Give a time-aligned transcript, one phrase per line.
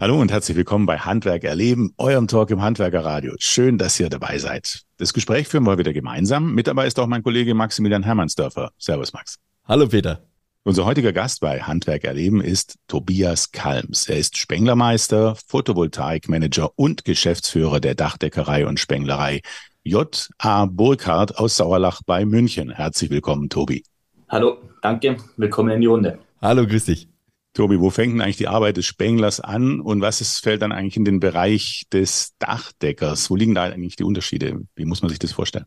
[0.00, 3.34] Hallo und herzlich willkommen bei Handwerk erleben, eurem Talk im Handwerkerradio.
[3.38, 4.80] Schön, dass ihr dabei seid.
[4.96, 6.54] Das Gespräch führen wir wieder gemeinsam.
[6.54, 8.70] Mit dabei ist auch mein Kollege Maximilian Hermannsdörfer.
[8.78, 9.36] Servus, Max.
[9.68, 10.22] Hallo, Peter.
[10.62, 14.08] Unser heutiger Gast bei Handwerk erleben ist Tobias Kalms.
[14.08, 19.42] Er ist Spenglermeister, Photovoltaikmanager und Geschäftsführer der Dachdeckerei und Spenglerei
[19.82, 20.64] J.A.
[20.64, 22.70] Burkhardt aus Sauerlach bei München.
[22.70, 23.84] Herzlich willkommen, Tobi.
[24.30, 25.18] Hallo, danke.
[25.36, 26.18] Willkommen in die Runde.
[26.40, 27.06] Hallo, grüß dich.
[27.52, 30.72] Tobi, wo fängt denn eigentlich die Arbeit des Spenglers an und was ist, fällt dann
[30.72, 33.28] eigentlich in den Bereich des Dachdeckers?
[33.30, 34.60] Wo liegen da eigentlich die Unterschiede?
[34.76, 35.66] Wie muss man sich das vorstellen?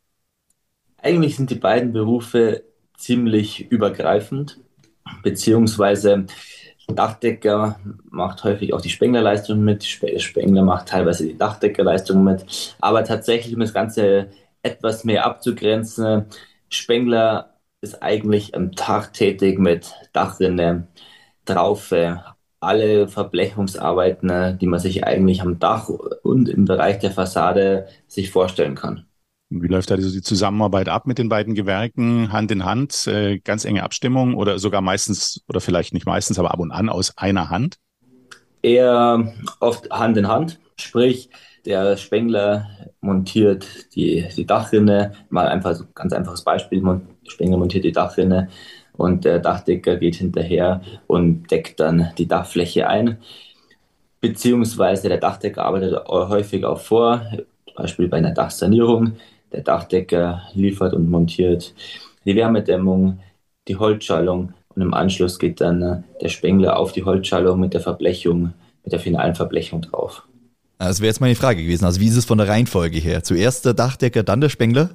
[0.98, 2.64] Eigentlich sind die beiden Berufe
[2.98, 4.62] ziemlich übergreifend,
[5.22, 6.26] beziehungsweise
[6.88, 13.54] Dachdecker macht häufig auch die Spenglerleistung mit, Spengler macht teilweise die Dachdeckerleistung mit, aber tatsächlich,
[13.54, 14.32] um das Ganze
[14.62, 16.26] etwas mehr abzugrenzen,
[16.70, 20.88] Spengler ist eigentlich am Tag tätig mit Dachrinne,
[21.46, 22.24] Traufe,
[22.60, 28.32] alle Verblechungsarbeiten, ne, die man sich eigentlich am Dach und im Bereich der Fassade sich
[28.32, 29.06] vorstellen kann.
[29.50, 33.06] Wie läuft da die Zusammenarbeit ab mit den beiden Gewerken Hand in Hand?
[33.06, 36.90] Äh, ganz enge Abstimmung oder sogar meistens oder vielleicht nicht meistens, aber ab und an
[36.90, 37.78] aus einer Hand?
[38.64, 40.60] Eher oft Hand in Hand.
[40.78, 41.30] Sprich,
[41.66, 42.68] der Spengler
[43.00, 45.14] montiert die, die Dachrinne.
[45.30, 46.82] Mal einfach so ganz einfaches Beispiel.
[47.28, 48.50] Spengler montiert die Dachrinne
[48.98, 53.18] und der Dachdecker geht hinterher und deckt dann die Dachfläche ein.
[54.22, 57.22] Beziehungsweise der Dachdecker arbeitet häufig auch vor,
[57.66, 59.14] zum Beispiel bei einer Dachsanierung.
[59.52, 61.74] Der Dachdecker liefert und montiert
[62.26, 63.20] die Wärmedämmung,
[63.68, 68.54] die Holzschallung und im Anschluss geht dann der Spengler auf die Holzschallung mit der Verblechung,
[68.84, 70.24] mit der finalen Verblechung drauf.
[70.80, 71.86] Das wäre jetzt meine Frage gewesen.
[71.86, 73.24] Also wie ist es von der Reihenfolge her?
[73.24, 74.90] Zuerst der Dachdecker, dann der Spengler?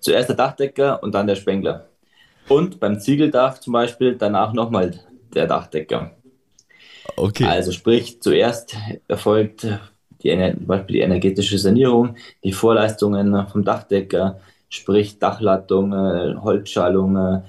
[0.00, 1.86] Zuerst der Dachdecker und dann der Spengler.
[2.48, 4.98] Und beim Ziegeldach zum Beispiel danach nochmal
[5.34, 6.12] der Dachdecker.
[7.16, 7.44] Okay.
[7.44, 8.76] Also sprich, zuerst
[9.08, 9.66] erfolgt
[10.22, 15.92] die, zum Beispiel die energetische Sanierung, die Vorleistungen vom Dachdecker, sprich Dachlattung,
[16.42, 17.42] Holzschalung,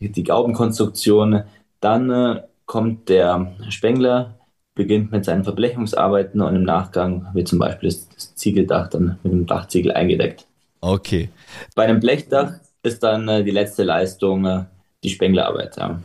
[0.00, 1.44] die Gaubenkonstruktion.
[1.80, 4.38] Dann äh, kommt der Spengler,
[4.74, 9.46] beginnt mit seinen Verblechungsarbeiten und im Nachgang wird zum Beispiel das Ziegeldach dann mit dem
[9.46, 10.46] Dachziegel eingedeckt.
[10.80, 11.28] Okay.
[11.74, 12.54] Bei einem Blechdach
[12.84, 14.64] ist dann äh, die letzte Leistung äh,
[15.02, 15.76] die Spenglerarbeit.
[15.76, 16.00] Ja.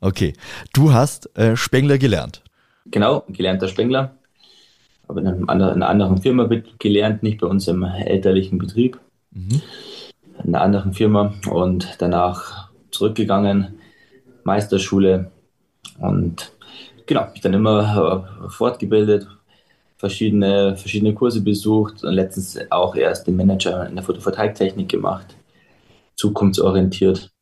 [0.00, 0.34] Okay.
[0.72, 2.42] Du hast äh, Spengler gelernt.
[2.86, 4.16] Genau, gelernter Spengler.
[5.08, 8.98] Aber in, einem anderen, in einer anderen Firma gelernt, nicht bei uns im elterlichen Betrieb.
[9.30, 9.62] Mhm.
[10.42, 13.78] In einer anderen Firma und danach zurückgegangen,
[14.44, 15.30] Meisterschule
[16.00, 16.52] und
[17.06, 19.26] genau, mich dann immer fortgebildet,
[19.96, 25.36] verschiedene, verschiedene Kurse besucht und letztens auch erst den Manager in der Photovoltaiktechnik gemacht
[26.16, 27.34] zukunftsorientiert.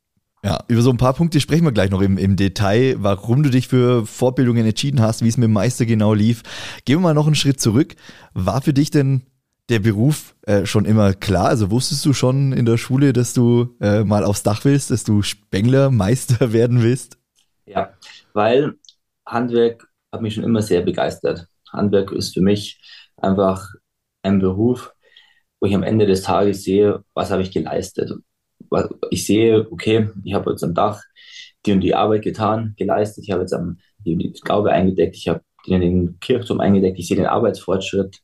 [0.45, 3.49] Ja, über so ein paar Punkte sprechen wir gleich noch im, im Detail, warum du
[3.49, 6.43] dich für Fortbildungen entschieden hast, wie es mit dem Meister genau lief.
[6.83, 7.95] Gehen wir mal noch einen Schritt zurück.
[8.33, 9.21] War für dich denn
[9.69, 11.47] der Beruf äh, schon immer klar?
[11.47, 15.05] Also wusstest du schon in der Schule, dass du äh, mal aufs Dach willst, dass
[15.05, 17.17] du Spengler, Meister werden willst?
[17.65, 17.93] Ja,
[18.33, 18.73] weil
[19.25, 21.47] Handwerk hat mich schon immer sehr begeistert.
[21.71, 22.81] Handwerk ist für mich
[23.15, 23.69] einfach
[24.23, 24.93] ein Beruf,
[25.61, 28.11] wo ich am Ende des Tages sehe, was habe ich geleistet
[29.09, 31.01] ich sehe, okay, ich habe jetzt am Dach
[31.65, 35.27] die und die Arbeit getan, geleistet, ich habe jetzt am, die, die Gaube eingedeckt, ich
[35.27, 38.19] habe den Kirchturm eingedeckt, ich sehe den Arbeitsfortschritt,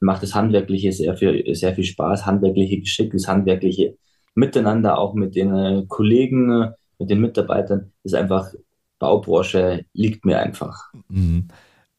[0.00, 3.96] macht das Handwerkliche sehr viel, sehr viel Spaß, handwerkliche Geschick, das handwerkliche
[4.34, 8.52] Miteinander auch mit den äh, Kollegen, mit den Mitarbeitern, ist einfach
[8.98, 10.92] Baubranche liegt mir einfach.
[11.08, 11.48] Mhm.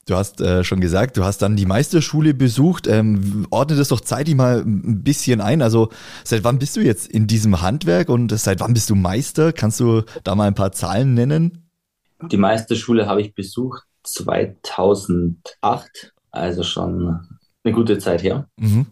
[0.08, 2.86] Du hast äh, schon gesagt, du hast dann die Meisterschule besucht.
[2.86, 5.64] Ähm, ordne das doch zeitlich mal ein bisschen ein.
[5.64, 5.90] Also
[6.24, 9.52] seit wann bist du jetzt in diesem Handwerk und seit wann bist du Meister?
[9.52, 11.70] Kannst du da mal ein paar Zahlen nennen?
[12.22, 17.28] Die Meisterschule habe ich besucht 2008, also schon
[17.64, 18.48] eine gute Zeit her.
[18.58, 18.86] Mhm.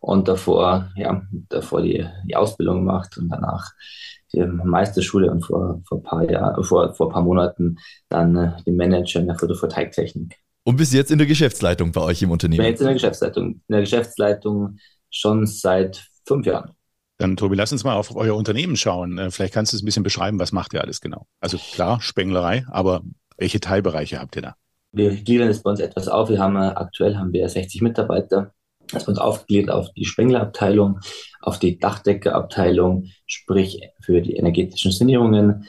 [0.00, 3.70] Und davor, ja, davor die, die Ausbildung gemacht und danach
[4.34, 7.78] Meisterschule und vor, vor, paar Jahr, vor, vor ein paar Monaten
[8.08, 10.36] dann äh, den Manager in der Photovoltaiktechnik.
[10.64, 12.60] Und bis jetzt in der Geschäftsleitung bei euch im Unternehmen?
[12.60, 13.44] Ich bin jetzt in der Geschäftsleitung.
[13.46, 14.76] In der Geschäftsleitung
[15.10, 16.72] schon seit fünf Jahren.
[17.16, 19.18] Dann, Tobi, lass uns mal auf euer Unternehmen schauen.
[19.18, 21.26] Äh, vielleicht kannst du es ein bisschen beschreiben, was macht ihr alles genau?
[21.40, 23.02] Also klar, Spenglerei, aber
[23.38, 24.54] welche Teilbereiche habt ihr da?
[24.92, 26.28] Wir gliedern es bei uns etwas auf.
[26.28, 28.52] Wir haben äh, aktuell haben wir 60 Mitarbeiter
[28.92, 31.00] das wird aufgegliedert auf die Spenglerabteilung,
[31.40, 35.66] auf die Dachdeckerabteilung, sprich für die energetischen Sanierungen.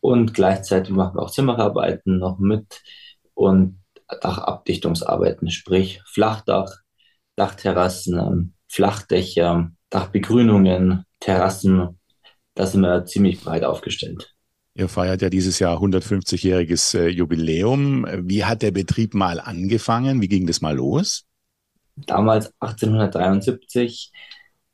[0.00, 2.82] Und gleichzeitig machen wir auch Zimmerarbeiten noch mit
[3.34, 3.80] und
[4.20, 6.76] Dachabdichtungsarbeiten, sprich Flachdach,
[7.34, 12.00] Dachterrassen, Flachdächer, Dachbegrünungen, Terrassen.
[12.54, 14.32] Da sind wir ziemlich breit aufgestellt.
[14.74, 18.06] Ihr feiert ja dieses Jahr 150-jähriges äh, Jubiläum.
[18.28, 20.20] Wie hat der Betrieb mal angefangen?
[20.20, 21.24] Wie ging das mal los?
[21.96, 24.12] Damals 1873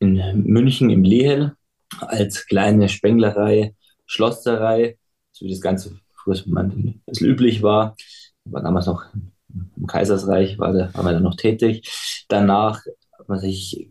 [0.01, 1.57] in München im Lehel
[2.01, 3.75] als kleine Spenglerei,
[4.07, 4.99] Schlosserei,
[5.31, 7.97] so wie das Ganze früher ein bisschen üblich war.
[8.45, 9.05] War damals noch
[9.77, 11.89] im Kaisersreich, war, da, war man dann noch tätig.
[12.29, 12.81] Danach
[13.19, 13.89] hat man sich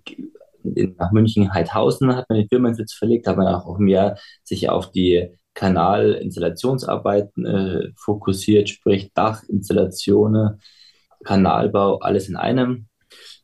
[0.64, 4.92] nach München Heidhausen hat man den Firmensitz verlegt, hat man auch im Jahr sich auf
[4.92, 10.62] die Kanalinstallationsarbeiten äh, fokussiert, sprich Dachinstallationen,
[11.24, 12.88] Kanalbau, alles in einem.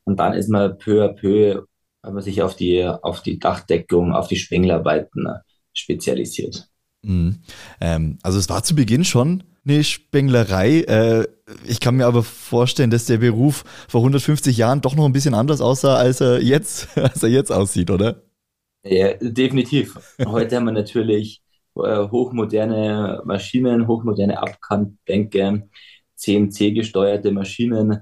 [0.08, 1.66] Und dann ist man peu à peu,
[2.02, 5.40] hat man sich auf die, auf die Dachdeckung, auf die Spenglarbeiten äh,
[5.74, 6.70] spezialisiert.
[7.02, 7.40] Mhm.
[7.82, 10.80] Ähm, also es war zu Beginn schon eine Spenglerei.
[10.84, 11.28] Äh,
[11.68, 15.34] ich kann mir aber vorstellen, dass der Beruf vor 150 Jahren doch noch ein bisschen
[15.34, 18.24] anders aussah, als er jetzt, als er jetzt aussieht, oder?
[18.86, 20.00] Ja, definitiv.
[20.26, 21.42] Heute haben wir natürlich
[21.76, 25.68] äh, hochmoderne Maschinen, hochmoderne Abkantbänke,
[26.16, 28.00] CNC-gesteuerte Maschinen.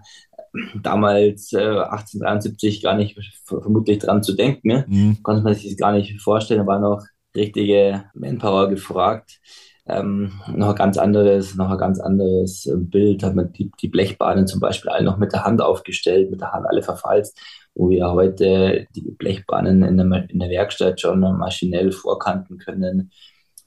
[0.81, 4.67] Damals äh, 1873 gar nicht vermutlich dran zu denken.
[4.67, 4.85] Ne?
[4.87, 5.23] Mhm.
[5.23, 6.61] Konnte man sich das gar nicht vorstellen.
[6.61, 7.03] Da war noch
[7.35, 9.39] richtige Manpower gefragt.
[9.87, 13.23] Ähm, noch ein ganz anderes, noch ein ganz anderes äh, Bild.
[13.23, 16.53] Hat man die, die Blechbahnen zum Beispiel alle noch mit der Hand aufgestellt, mit der
[16.53, 17.39] Hand alle verfalzt,
[17.75, 23.11] wo wir heute die Blechbahnen in der, in der Werkstatt schon maschinell vorkanten können.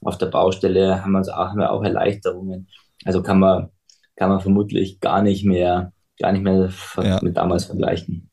[0.01, 2.67] Auf der Baustelle haben wir, auch, haben wir auch Erleichterungen.
[3.05, 3.69] Also kann man,
[4.15, 7.19] kann man vermutlich gar nicht mehr, gar nicht mehr ja.
[7.21, 8.29] mit damals vergleichen.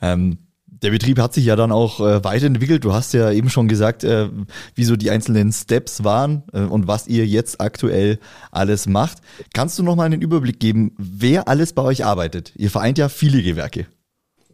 [0.00, 0.38] Ähm,
[0.82, 2.84] der Betrieb hat sich ja dann auch äh, weiterentwickelt.
[2.84, 4.28] Du hast ja eben schon gesagt, äh,
[4.74, 8.18] wie so die einzelnen Steps waren äh, und was ihr jetzt aktuell
[8.52, 9.18] alles macht.
[9.54, 12.52] Kannst du noch mal einen Überblick geben, wer alles bei euch arbeitet?
[12.56, 13.86] Ihr vereint ja viele Gewerke.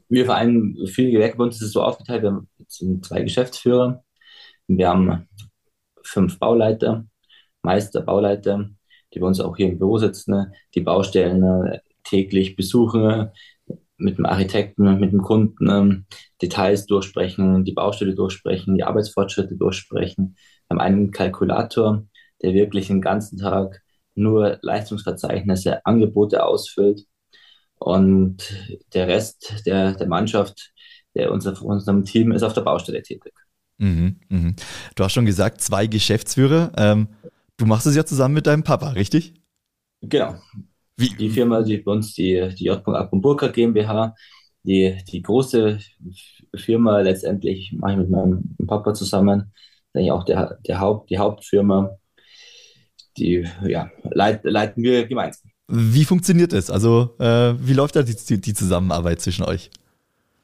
[0.08, 1.36] Wir vereinen viele Gewerke.
[1.36, 2.48] Bei uns ist es so aufgeteilt, wir haben
[3.02, 4.02] zwei Geschäftsführer.
[4.66, 5.28] Wir haben
[6.02, 7.04] fünf Bauleiter,
[7.62, 8.70] Meister, Bauleiter,
[9.12, 13.30] die bei uns auch hier im Büro sitzen, die Baustellen äh, täglich besuchen,
[13.96, 16.06] mit dem Architekten, mit dem Kunden ähm,
[16.42, 20.36] Details durchsprechen, die Baustelle durchsprechen, die Arbeitsfortschritte durchsprechen.
[20.68, 22.04] Wir haben einen Kalkulator,
[22.42, 23.82] der wirklich den ganzen Tag
[24.14, 27.06] nur Leistungsverzeichnisse, Angebote ausfüllt.
[27.76, 28.54] Und
[28.94, 30.72] der Rest der, der Mannschaft,
[31.14, 33.32] der unser, unserem Team ist auf der Baustelle tätig.
[33.78, 34.56] Mhm, mhm.
[34.94, 36.72] Du hast schon gesagt, zwei Geschäftsführer.
[36.76, 37.08] Ähm,
[37.56, 39.34] du machst es ja zusammen mit deinem Papa, richtig?
[40.00, 40.36] Genau.
[40.96, 41.08] Wie?
[41.08, 42.82] Die Firma, die bei uns die, die J.
[42.84, 44.14] Burka GmbH,
[44.62, 45.78] die, die große
[46.54, 49.52] Firma letztendlich mache ich mit meinem Papa zusammen,
[49.92, 51.96] dann auch der, der Haupt, die Hauptfirma,
[53.16, 55.50] die ja, leit, leiten wir gemeinsam.
[55.68, 56.70] Wie funktioniert es?
[56.70, 59.70] Also, äh, wie läuft da die, die Zusammenarbeit zwischen euch?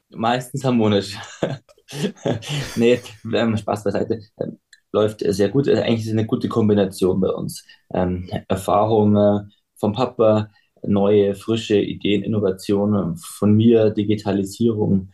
[0.09, 1.17] Meistens harmonisch.
[2.75, 2.99] nee,
[3.33, 4.21] ähm, Spaß beiseite.
[4.39, 4.57] Ähm,
[4.91, 5.67] läuft sehr gut.
[5.67, 7.65] Äh, eigentlich ist es eine gute Kombination bei uns.
[7.93, 9.51] Ähm, Erfahrungen
[9.81, 10.49] vom Papa,
[10.83, 15.11] neue, frische Ideen, Innovationen von mir, Digitalisierung.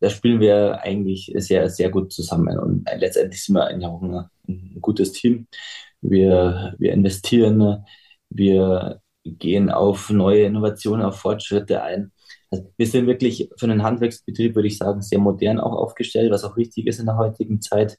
[0.00, 2.58] Da spielen wir eigentlich sehr, sehr gut zusammen.
[2.58, 3.82] Und letztendlich sind wir ein,
[4.48, 5.46] ein gutes Team.
[6.00, 7.84] Wir, wir investieren,
[8.30, 12.12] wir gehen auf neue Innovationen, auf Fortschritte ein.
[12.50, 16.44] Also wir sind wirklich für einen Handwerksbetrieb, würde ich sagen, sehr modern auch aufgestellt, was
[16.44, 17.98] auch wichtig ist in der heutigen Zeit,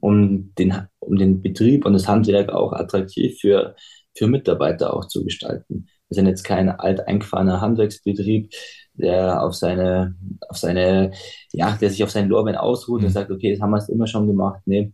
[0.00, 3.76] um den, um den Betrieb und das Handwerk auch attraktiv für,
[4.16, 5.88] für Mitarbeiter auch zu gestalten.
[6.08, 8.52] Wir sind jetzt kein alteingefahrener Handwerksbetrieb,
[8.94, 10.16] der auf seine,
[10.48, 11.12] auf seine,
[11.52, 13.06] ja, der sich auf seinen Lorbeeren ausruht mhm.
[13.06, 14.62] und sagt, okay, das haben wir es immer schon gemacht.
[14.66, 14.92] Nee,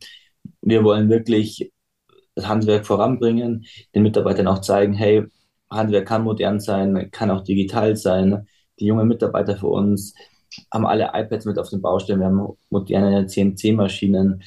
[0.63, 1.73] wir wollen wirklich
[2.35, 5.25] das Handwerk voranbringen, den Mitarbeitern auch zeigen, hey,
[5.71, 8.47] Handwerk kann modern sein, kann auch digital sein
[8.79, 10.15] die jungen Mitarbeiter für uns
[10.73, 14.43] haben alle iPads mit auf den Baustellen, wir haben moderne CNC-Maschinen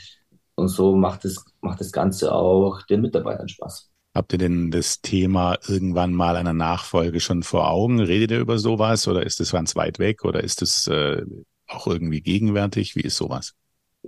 [0.55, 3.89] und so macht das, macht das Ganze auch den Mitarbeitern Spaß.
[4.16, 8.00] Habt ihr denn das Thema irgendwann mal einer Nachfolge schon vor Augen?
[8.00, 11.22] Redet ihr über sowas oder ist das ganz weit weg oder ist es äh,
[11.68, 12.96] auch irgendwie gegenwärtig?
[12.96, 13.54] Wie ist sowas?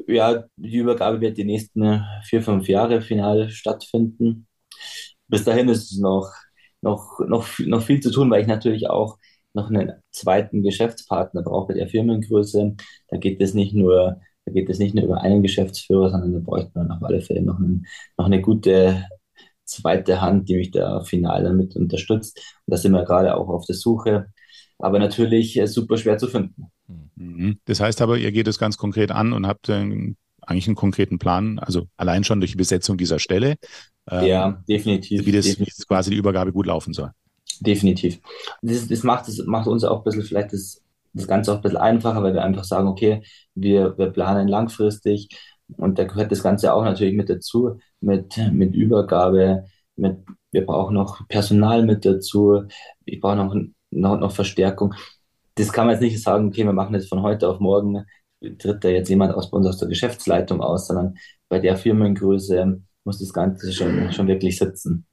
[0.07, 4.47] Ja, die Übergabe wird die nächsten vier, fünf Jahre final stattfinden.
[5.27, 6.31] Bis dahin ist es noch,
[6.79, 9.17] noch, noch, noch viel zu tun, weil ich natürlich auch
[9.51, 12.77] noch einen zweiten Geschäftspartner braucht bei der Firmengröße.
[13.09, 16.39] Da geht es nicht nur, da geht es nicht nur über einen Geschäftsführer, sondern da
[16.39, 17.85] bräuchte man auf alle Fälle noch, einen,
[18.17, 19.03] noch eine gute
[19.67, 22.37] zweite Hand, die mich da final damit unterstützt.
[22.65, 24.27] Und da sind wir gerade auch auf der Suche.
[24.79, 26.71] Aber natürlich äh, super schwer zu finden.
[27.15, 27.59] Mhm.
[27.65, 31.59] Das heißt aber, ihr geht es ganz konkret an und habt eigentlich einen konkreten Plan,
[31.59, 33.55] also allein schon durch die Besetzung dieser Stelle.
[34.09, 35.25] Ja, ähm, definitiv.
[35.25, 35.73] Wie das, definitiv.
[35.73, 37.11] wie das quasi die Übergabe gut laufen soll.
[37.59, 38.19] Definitiv.
[38.61, 40.81] Das, das, macht, das macht uns auch ein bisschen vielleicht das,
[41.13, 43.21] das Ganze auch ein bisschen einfacher, weil wir einfach sagen, okay,
[43.55, 45.29] wir, wir planen langfristig
[45.75, 50.19] Und da gehört das Ganze auch natürlich mit dazu, mit, mit Übergabe, mit,
[50.51, 52.63] wir brauchen noch Personal mit dazu,
[53.05, 53.55] ich brauche noch,
[53.91, 54.93] noch, noch Verstärkung.
[55.55, 58.05] Das kann man jetzt nicht sagen, okay, wir machen das von heute auf morgen,
[58.59, 61.15] tritt da jetzt jemand aus, bei uns aus der Geschäftsleitung aus, sondern
[61.49, 65.06] bei der Firmengröße muss das Ganze schon, schon wirklich sitzen.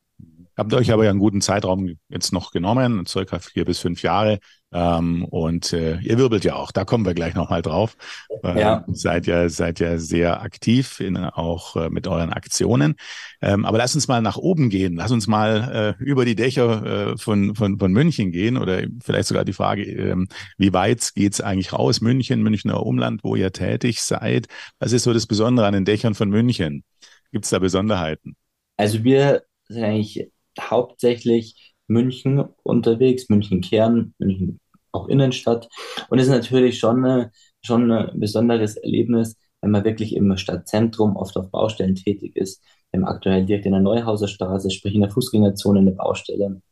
[0.56, 4.38] Habt euch aber ja einen guten Zeitraum jetzt noch genommen, circa vier bis fünf Jahre.
[4.74, 7.96] Ähm, und äh, ihr wirbelt ja auch, da kommen wir gleich nochmal drauf.
[8.42, 8.84] Äh, ja.
[8.88, 12.96] Seid ja, seid ja sehr aktiv, in, auch äh, mit euren Aktionen.
[13.40, 14.96] Ähm, aber lass uns mal nach oben gehen.
[14.96, 19.28] Lass uns mal äh, über die Dächer äh, von, von, von München gehen oder vielleicht
[19.28, 20.26] sogar die Frage, ähm,
[20.58, 22.00] wie weit geht's eigentlich raus?
[22.00, 24.46] München, Münchner Umland, wo ihr tätig seid.
[24.80, 26.82] Was ist so das Besondere an den Dächern von München?
[27.30, 28.34] Gibt's da Besonderheiten?
[28.76, 30.30] Also wir sind eigentlich
[30.60, 34.60] hauptsächlich München unterwegs, München Kern, München
[34.92, 35.68] auch Innenstadt.
[36.08, 37.32] Und es ist natürlich schon, eine,
[37.62, 42.62] schon ein besonderes Erlebnis, wenn man wirklich im Stadtzentrum oft auf Baustellen tätig ist.
[42.90, 46.62] Wir haben aktuell direkt in der Neuhauser Straße, sprich in der Fußgängerzone, eine Baustelle.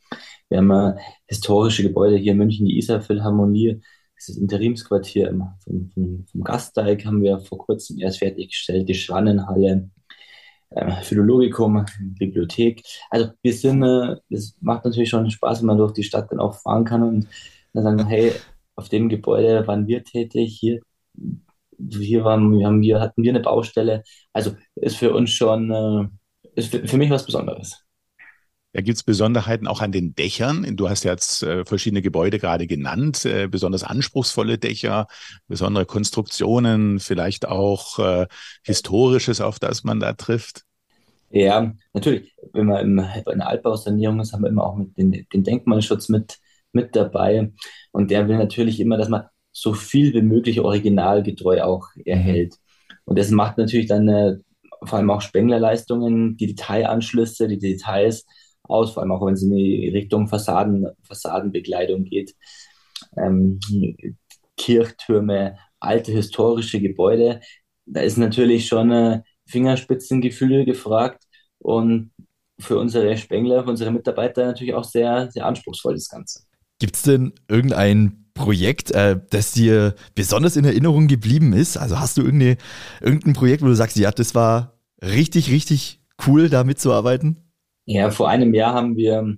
[0.48, 3.80] Wir haben historische Gebäude hier in München, die Isar-Philharmonie,
[4.26, 5.28] das Interimsquartier
[5.64, 10.01] vom, vom, vom Gasteig haben wir vor kurzem erst fertiggestellt, die Schwannenhalle, äh,
[11.02, 11.84] Philologikum,
[12.18, 12.82] Bibliothek.
[13.10, 16.40] Also wir sind, äh, es macht natürlich schon Spaß, wenn man durch die Stadt dann
[16.40, 17.28] auch fahren kann und
[17.72, 18.32] dann sagen, hey,
[18.76, 20.80] auf dem Gebäude waren wir tätig, hier,
[21.78, 24.02] hier waren, haben wir, hatten wir eine Baustelle.
[24.32, 26.08] Also ist für uns schon, äh,
[26.54, 27.81] ist für, für mich was Besonderes.
[28.72, 30.76] Da gibt es Besonderheiten auch an den Dächern.
[30.76, 35.08] Du hast jetzt äh, verschiedene Gebäude gerade genannt, äh, besonders anspruchsvolle Dächer,
[35.46, 38.26] besondere Konstruktionen, vielleicht auch äh,
[38.64, 40.62] Historisches, auf das man da trifft.
[41.28, 42.34] Ja, natürlich.
[42.52, 46.38] Wenn man im, bei einer Altbausanierung ist, haben wir immer auch den, den Denkmalschutz mit,
[46.72, 47.52] mit dabei.
[47.90, 52.56] Und der will natürlich immer, dass man so viel wie möglich originalgetreu auch erhält.
[53.04, 54.36] Und das macht natürlich dann äh,
[54.84, 58.26] vor allem auch Spenglerleistungen, die Detailanschlüsse, die Details
[58.72, 62.34] aus, vor allem auch wenn es in die Richtung Fassaden, Fassadenbekleidung geht.
[63.16, 63.60] Ähm,
[64.56, 67.40] Kirchtürme, alte historische Gebäude,
[67.86, 71.24] da ist natürlich schon äh, Fingerspitzengefühl gefragt
[71.58, 72.12] und
[72.58, 76.44] für unsere Spengler, für unsere Mitarbeiter natürlich auch sehr, sehr anspruchsvoll das Ganze.
[76.78, 81.76] Gibt es denn irgendein Projekt, äh, das dir besonders in Erinnerung geblieben ist?
[81.76, 86.64] Also hast du irgendein Projekt, wo du sagst, ja, das war richtig, richtig cool, da
[86.64, 87.51] mitzuarbeiten?
[87.84, 89.36] Ja, vor einem Jahr haben wir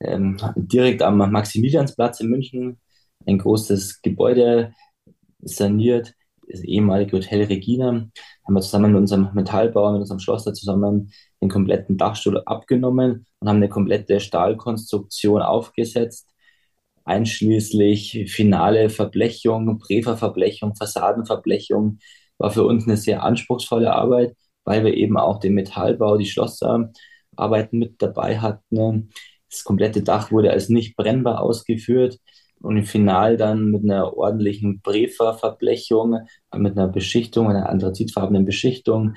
[0.00, 2.80] ähm, direkt am Maximiliansplatz in München
[3.26, 4.74] ein großes Gebäude
[5.40, 6.14] saniert,
[6.48, 7.88] das ehemalige Hotel Regina.
[8.46, 13.48] Haben wir zusammen mit unserem Metallbauer, mit unserem Schlosser zusammen den kompletten Dachstuhl abgenommen und
[13.48, 16.28] haben eine komplette Stahlkonstruktion aufgesetzt,
[17.04, 21.98] einschließlich finale Verblechung, Präferverblechung, Fassadenverblechung.
[22.38, 26.92] War für uns eine sehr anspruchsvolle Arbeit, weil wir eben auch den Metallbau, die Schlosser
[27.38, 29.10] Arbeiten mit dabei hatten.
[29.50, 32.18] Das komplette Dach wurde als nicht brennbar ausgeführt
[32.60, 36.20] und im Final dann mit einer ordentlichen Brefa-Verblechung,
[36.54, 39.14] mit einer Beschichtung, einer anthrazitfarbenen Beschichtung.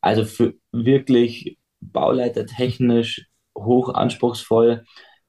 [0.00, 4.84] Also für wirklich bauleitertechnisch hoch anspruchsvoll,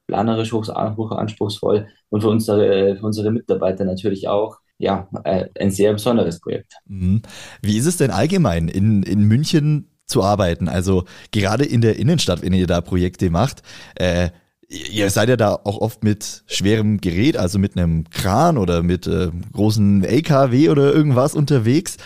[0.06, 5.70] planerisch hoch, hoch anspruchsvoll und für unsere, für unsere Mitarbeiter natürlich auch ja, äh, ein
[5.70, 6.74] sehr besonderes Projekt.
[6.86, 7.22] Mhm.
[7.62, 10.68] Wie ist es denn allgemein in, in München zu arbeiten.
[10.68, 13.62] Also gerade in der Innenstadt, wenn ihr da Projekte macht,
[13.96, 14.30] äh,
[14.68, 19.06] ihr seid ja da auch oft mit schwerem Gerät, also mit einem Kran oder mit
[19.06, 21.96] äh, großen LKW oder irgendwas unterwegs.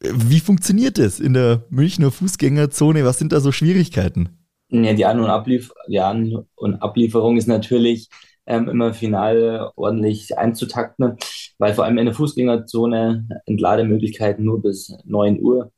[0.00, 3.04] Wie funktioniert das in der Münchner Fußgängerzone?
[3.04, 4.30] Was sind da so Schwierigkeiten?
[4.70, 8.08] Ja, die An- und, Ablief die An und Ablieferung ist natürlich
[8.46, 11.16] ähm, immer final ordentlich einzutakten,
[11.58, 15.72] weil vor allem in der Fußgängerzone Entlademöglichkeiten nur bis 9 Uhr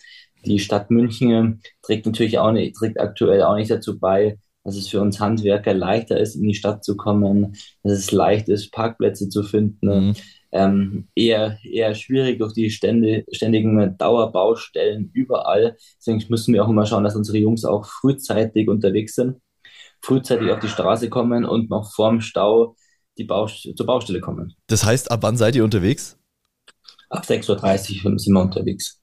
[0.44, 4.88] die Stadt München trägt natürlich auch nicht, trägt aktuell auch nicht dazu bei, dass es
[4.88, 9.28] für uns Handwerker leichter ist, in die Stadt zu kommen, dass es leicht ist, Parkplätze
[9.28, 10.08] zu finden.
[10.08, 10.14] Mhm.
[10.54, 15.76] Ähm, eher, eher schwierig durch die stände, ständigen Dauerbaustellen überall.
[15.98, 19.38] Deswegen müssen wir auch immer schauen, dass unsere Jungs auch frühzeitig unterwegs sind,
[20.02, 22.76] frühzeitig auf die Straße kommen und noch vorm Stau
[23.18, 24.54] die Baust zur Baustelle kommen.
[24.66, 26.18] Das heißt, ab wann seid ihr unterwegs?
[27.08, 29.01] Ab 6.30 Uhr sind wir unterwegs.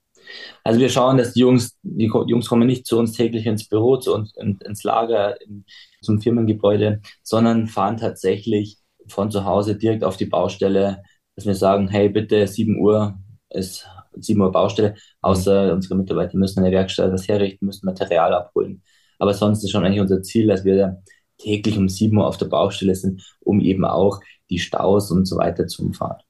[0.64, 3.98] Also wir schauen, dass die Jungs, die Jungs kommen nicht zu uns täglich ins Büro,
[3.98, 5.66] zu uns ins Lager, in,
[6.02, 11.04] zum Firmengebäude, sondern fahren tatsächlich von zu Hause direkt auf die Baustelle,
[11.36, 13.18] dass wir sagen, hey, bitte 7 Uhr
[13.50, 15.74] ist 7 Uhr Baustelle, außer mhm.
[15.74, 18.84] unsere Mitarbeiter müssen in der Werkstatt was herrichten, müssen Material abholen.
[19.18, 21.02] Aber sonst ist schon eigentlich unser Ziel, dass wir
[21.38, 24.20] täglich um 7 Uhr auf der Baustelle sind, um eben auch
[24.50, 26.22] die Staus und so weiter zu umfahren.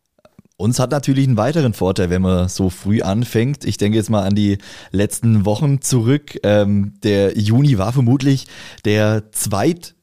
[0.60, 3.63] Uns hat natürlich einen weiteren Vorteil, wenn man so früh anfängt.
[3.63, 4.58] Ich denke jetzt mal an die
[4.92, 6.38] letzten Wochen zurück.
[6.44, 8.46] Ähm, der Juni war vermutlich
[8.84, 9.96] der zweit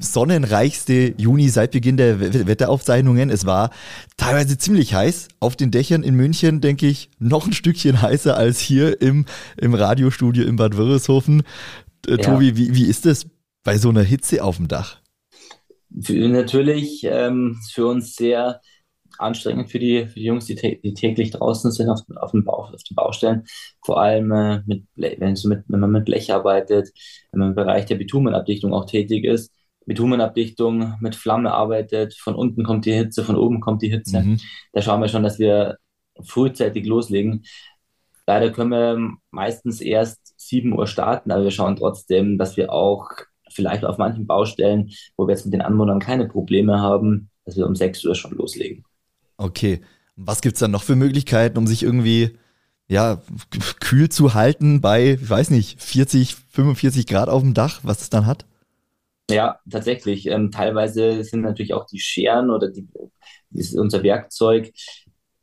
[0.00, 3.28] sonnenreichste Juni seit Beginn der Wetteraufzeichnungen.
[3.28, 3.68] Es war
[4.16, 5.28] teilweise ziemlich heiß.
[5.40, 9.26] Auf den Dächern in München, denke ich, noch ein Stückchen heißer als hier im,
[9.58, 11.42] im Radiostudio in Bad Wörishofen.
[12.06, 12.16] Äh, ja.
[12.16, 13.26] Tobi, wie, wie ist das
[13.62, 15.02] bei so einer Hitze auf dem Dach?
[15.90, 18.62] Natürlich ähm, für uns sehr
[19.18, 22.64] anstrengend für die, für die Jungs, die, die täglich draußen sind auf, auf, dem Bau,
[22.72, 23.44] auf den Baustellen.
[23.84, 26.90] Vor allem, äh, mit, wenn, mit, wenn man mit Blech arbeitet,
[27.32, 29.52] wenn man im Bereich der Bitumenabdichtung auch tätig ist.
[29.86, 34.20] Bitumenabdichtung mit Flamme arbeitet, von unten kommt die Hitze, von oben kommt die Hitze.
[34.20, 34.40] Mhm.
[34.72, 35.78] Da schauen wir schon, dass wir
[36.20, 37.44] frühzeitig loslegen.
[38.26, 38.98] Leider können wir
[39.30, 43.08] meistens erst 7 Uhr starten, aber wir schauen trotzdem, dass wir auch
[43.50, 47.66] vielleicht auf manchen Baustellen, wo wir jetzt mit den Anwohnern keine Probleme haben, dass wir
[47.66, 48.84] um 6 Uhr schon loslegen.
[49.38, 49.80] Okay.
[50.16, 52.36] Was gibt es dann noch für Möglichkeiten, um sich irgendwie
[52.88, 53.22] ja,
[53.80, 58.10] kühl zu halten bei, ich weiß nicht, 40, 45 Grad auf dem Dach, was es
[58.10, 58.44] dann hat?
[59.30, 60.26] Ja, tatsächlich.
[60.26, 62.88] Ähm, teilweise sind natürlich auch die Scheren oder die,
[63.76, 64.72] unser Werkzeug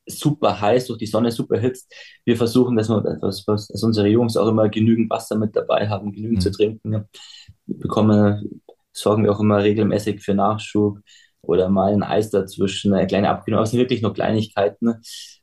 [0.07, 1.93] super heiß, durch die Sonne super hitzt.
[2.25, 6.11] Wir versuchen, dass, wir, dass, dass unsere Jungs auch immer genügend Wasser mit dabei haben,
[6.11, 6.41] genügend mhm.
[6.41, 6.91] zu trinken.
[6.91, 7.07] Wir
[7.65, 8.61] bekommen,
[8.91, 10.99] sorgen wir auch immer regelmäßig für Nachschub
[11.47, 13.59] oder mal ein Eis dazwischen, eine kleine Abkühlung.
[13.59, 14.95] Das sind wirklich nur Kleinigkeiten.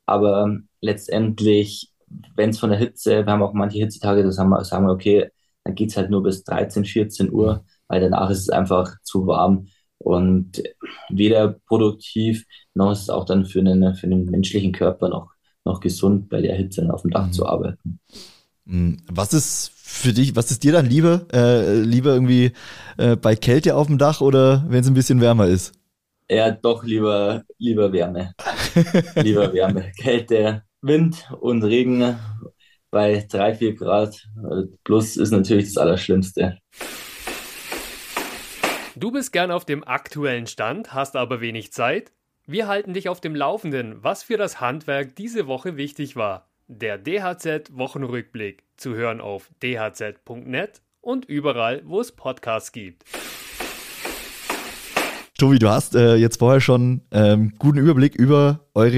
[0.06, 1.92] Aber letztendlich,
[2.36, 4.92] wenn es von der Hitze, wir haben auch manche Hitzetage, da sagen wir, sagen wir
[4.92, 5.30] okay,
[5.64, 9.26] dann geht es halt nur bis 13, 14 Uhr, weil danach ist es einfach zu
[9.26, 9.66] warm
[9.98, 10.62] und
[11.10, 12.44] weder produktiv
[12.74, 15.30] noch ist es auch dann für einen, für einen menschlichen Körper noch,
[15.64, 17.32] noch gesund, bei der Hitze auf dem Dach mhm.
[17.32, 18.00] zu arbeiten.
[18.64, 18.98] Mhm.
[19.10, 21.26] Was ist für dich, was ist dir dann lieber?
[21.32, 22.52] Äh, lieber irgendwie
[22.96, 25.72] äh, bei Kälte auf dem Dach oder wenn es ein bisschen wärmer ist?
[26.28, 28.34] Ja, doch lieber, lieber Wärme.
[29.16, 29.92] lieber Wärme.
[29.98, 32.18] Kälte, Wind und Regen
[32.90, 34.28] bei 3, 4 Grad
[34.84, 36.58] plus ist natürlich das Allerschlimmste.
[38.94, 42.12] Du bist gern auf dem aktuellen Stand, hast aber wenig Zeit?
[42.46, 46.50] Wir halten dich auf dem Laufenden, was für das Handwerk diese Woche wichtig war.
[46.68, 53.04] Der DHZ Wochenrückblick zu hören auf dhz.net und überall, wo es Podcasts gibt.
[55.42, 58.92] Tobi, du hast äh, jetzt vorher schon ähm, guten Überblick über eure,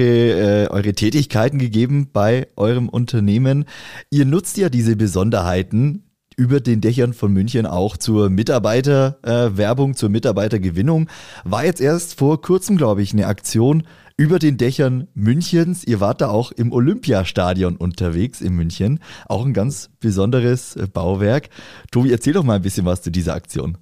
[0.65, 3.65] äh, eure Tätigkeiten gegeben bei eurem Unternehmen.
[4.11, 6.03] Ihr nutzt ja diese Besonderheiten
[6.37, 11.09] über den Dächern von München auch zur Mitarbeiterwerbung, äh, zur Mitarbeitergewinnung.
[11.45, 13.81] War jetzt erst vor kurzem, glaube ich, eine Aktion
[14.15, 15.83] über den Dächern Münchens.
[15.83, 18.99] Ihr wart da auch im Olympiastadion unterwegs in München.
[19.27, 21.49] Auch ein ganz besonderes äh, Bauwerk.
[21.89, 23.79] Tobi, erzähl doch mal ein bisschen was zu dieser Aktion.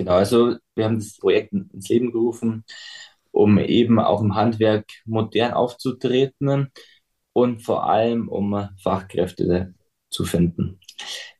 [0.00, 2.64] Genau, also wir haben das Projekt ins Leben gerufen,
[3.32, 6.68] um eben auch im Handwerk modern aufzutreten
[7.34, 9.74] und vor allem um Fachkräfte
[10.08, 10.80] zu finden.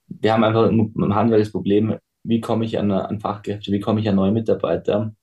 [0.08, 4.02] Wir haben einfach im Handwerk das Problem, wie komme ich an, an Fachkräfte, wie komme
[4.02, 5.14] ich an neue Mitarbeiter.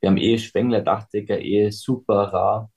[0.00, 2.72] Wir haben eh Spengler, Dachdecker, eh super rar,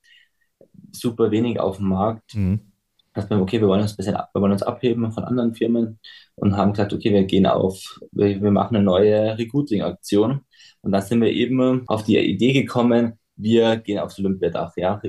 [0.91, 2.35] super wenig auf dem Markt.
[2.35, 2.71] Mhm
[3.17, 5.99] dass wir, okay, wir wollen uns ein bisschen, wir wollen uns abheben von anderen Firmen
[6.35, 10.41] und haben gesagt, okay, wir gehen auf, wir, wir machen eine neue Recruiting-Aktion.
[10.81, 15.01] Und dann sind wir eben auf die Idee gekommen, wir gehen aufs Olympiadach, ja.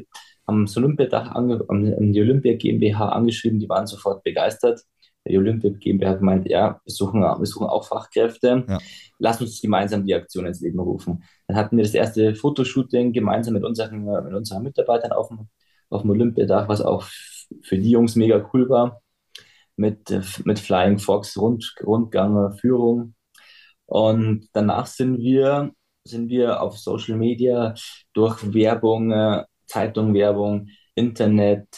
[0.47, 4.81] Haben das Olympiadach, ange, haben die Olympia GmbH angeschrieben, die waren sofort begeistert.
[5.27, 8.65] Die Olympia GmbH hat gemeint, ja, wir suchen, wir suchen auch Fachkräfte.
[8.67, 8.79] Ja.
[9.19, 11.23] Lass uns gemeinsam die Aktion ins Leben rufen.
[11.47, 15.49] Dann hatten wir das erste Fotoshooting gemeinsam mit unseren, mit unseren Mitarbeitern auf dem,
[15.91, 17.05] auf dem Olympiadach, was auch
[17.63, 19.03] für die Jungs mega cool war.
[19.77, 20.11] Mit,
[20.45, 23.15] mit Flying Fox Rund, Rundgang, Führung.
[23.87, 25.73] Und danach sind wir,
[26.05, 27.75] sind wir auf Social Media
[28.13, 31.69] durch Werbung, äh, Zeitungwerbung, Internet,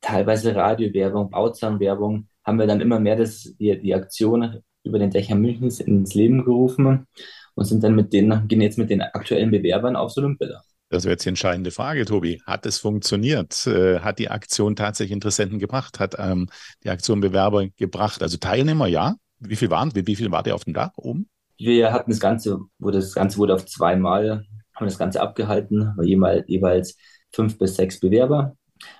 [0.00, 5.40] teilweise Radiowerbung, Bauzahnwerbung, haben wir dann immer mehr das, die, die Aktion über den Dächern
[5.40, 7.06] Münchens ins Leben gerufen
[7.54, 10.64] und sind dann mit denen, gehen jetzt mit den aktuellen Bewerbern aufs Olympiadach.
[10.94, 12.40] Das wäre jetzt die entscheidende Frage, Tobi.
[12.46, 13.66] Hat es funktioniert?
[13.66, 15.98] Äh, hat die Aktion tatsächlich Interessenten gebracht?
[15.98, 16.48] Hat ähm,
[16.84, 18.22] die Aktion Bewerber gebracht?
[18.22, 19.16] Also Teilnehmer, ja.
[19.40, 19.92] Wie viel waren?
[19.96, 21.28] Wie, wie viel war der auf dem Dach oben?
[21.58, 26.04] Wir hatten das Ganze, wurde das Ganze wurde auf zweimal, haben das Ganze abgehalten, war
[26.04, 26.96] jeweils, jeweils
[27.32, 28.56] fünf bis sechs Bewerber.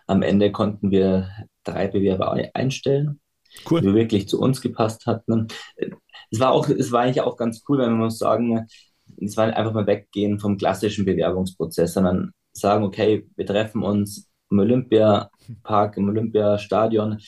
[0.09, 1.29] Am Ende konnten wir
[1.63, 3.21] drei Bewerber einstellen,
[3.71, 3.83] cool.
[3.83, 5.47] die wirklich zu uns gepasst hatten.
[6.31, 8.67] Es war auch, es war eigentlich auch ganz cool, wenn man muss sagen,
[9.21, 14.59] es war einfach mal weggehen vom klassischen Bewerbungsprozess, sondern sagen, okay, wir treffen uns im
[14.61, 17.19] Olympiapark, im Olympiastadion.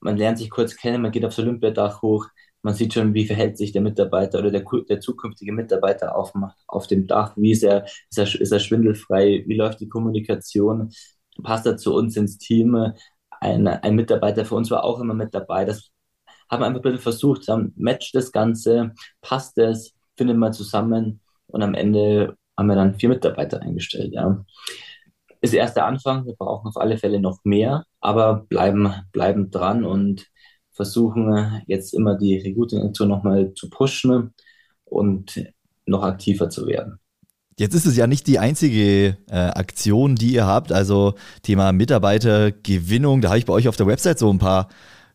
[0.00, 2.28] Man lernt sich kurz kennen, man geht aufs Olympiadach hoch,
[2.62, 6.32] man sieht schon, wie verhält sich der Mitarbeiter oder der, der zukünftige Mitarbeiter auf,
[6.68, 10.92] auf dem Dach, wie ist er, ist er, ist er schwindelfrei, wie läuft die Kommunikation,
[11.42, 12.92] passt er zu uns ins Team.
[13.40, 15.64] Ein, ein Mitarbeiter für uns war auch immer mit dabei.
[15.64, 15.90] Das
[16.48, 21.20] haben wir einfach ein bisschen versucht, dann matcht das Ganze, passt es, findet man zusammen
[21.46, 24.12] und am Ende haben wir dann vier Mitarbeiter eingestellt.
[24.12, 24.44] Ja.
[25.40, 29.84] Ist erst der Anfang, wir brauchen auf alle Fälle noch mehr, aber bleiben, bleiben dran
[29.84, 30.26] und
[30.72, 34.34] versuchen jetzt immer die Recruiting-Aktion nochmal zu pushen
[34.84, 35.44] und
[35.86, 36.98] noch aktiver zu werden.
[37.58, 43.20] Jetzt ist es ja nicht die einzige äh, Aktion, die ihr habt, also Thema Mitarbeitergewinnung.
[43.20, 44.68] Da habe ich bei euch auf der Website so ein paar,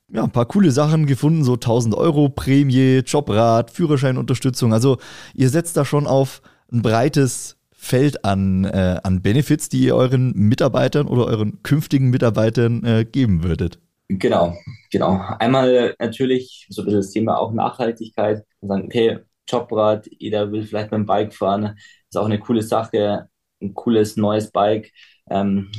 [0.09, 4.73] ja, ein paar coole Sachen gefunden, so 1000 Euro Prämie, Jobrat, Führerscheinunterstützung.
[4.73, 4.97] Also
[5.33, 6.41] ihr setzt da schon auf
[6.71, 12.83] ein breites Feld an, äh, an Benefits, die ihr euren Mitarbeitern oder euren künftigen Mitarbeitern
[12.83, 13.79] äh, geben würdet.
[14.09, 14.55] Genau,
[14.89, 15.21] genau.
[15.39, 18.43] Einmal natürlich so ein bisschen das Thema auch Nachhaltigkeit.
[18.61, 21.77] Und sagen, okay, Jobrad, jeder will vielleicht mit dem Bike fahren,
[22.09, 23.27] ist auch eine coole Sache,
[23.61, 24.91] ein cooles neues Bike.
[25.29, 25.69] Ähm,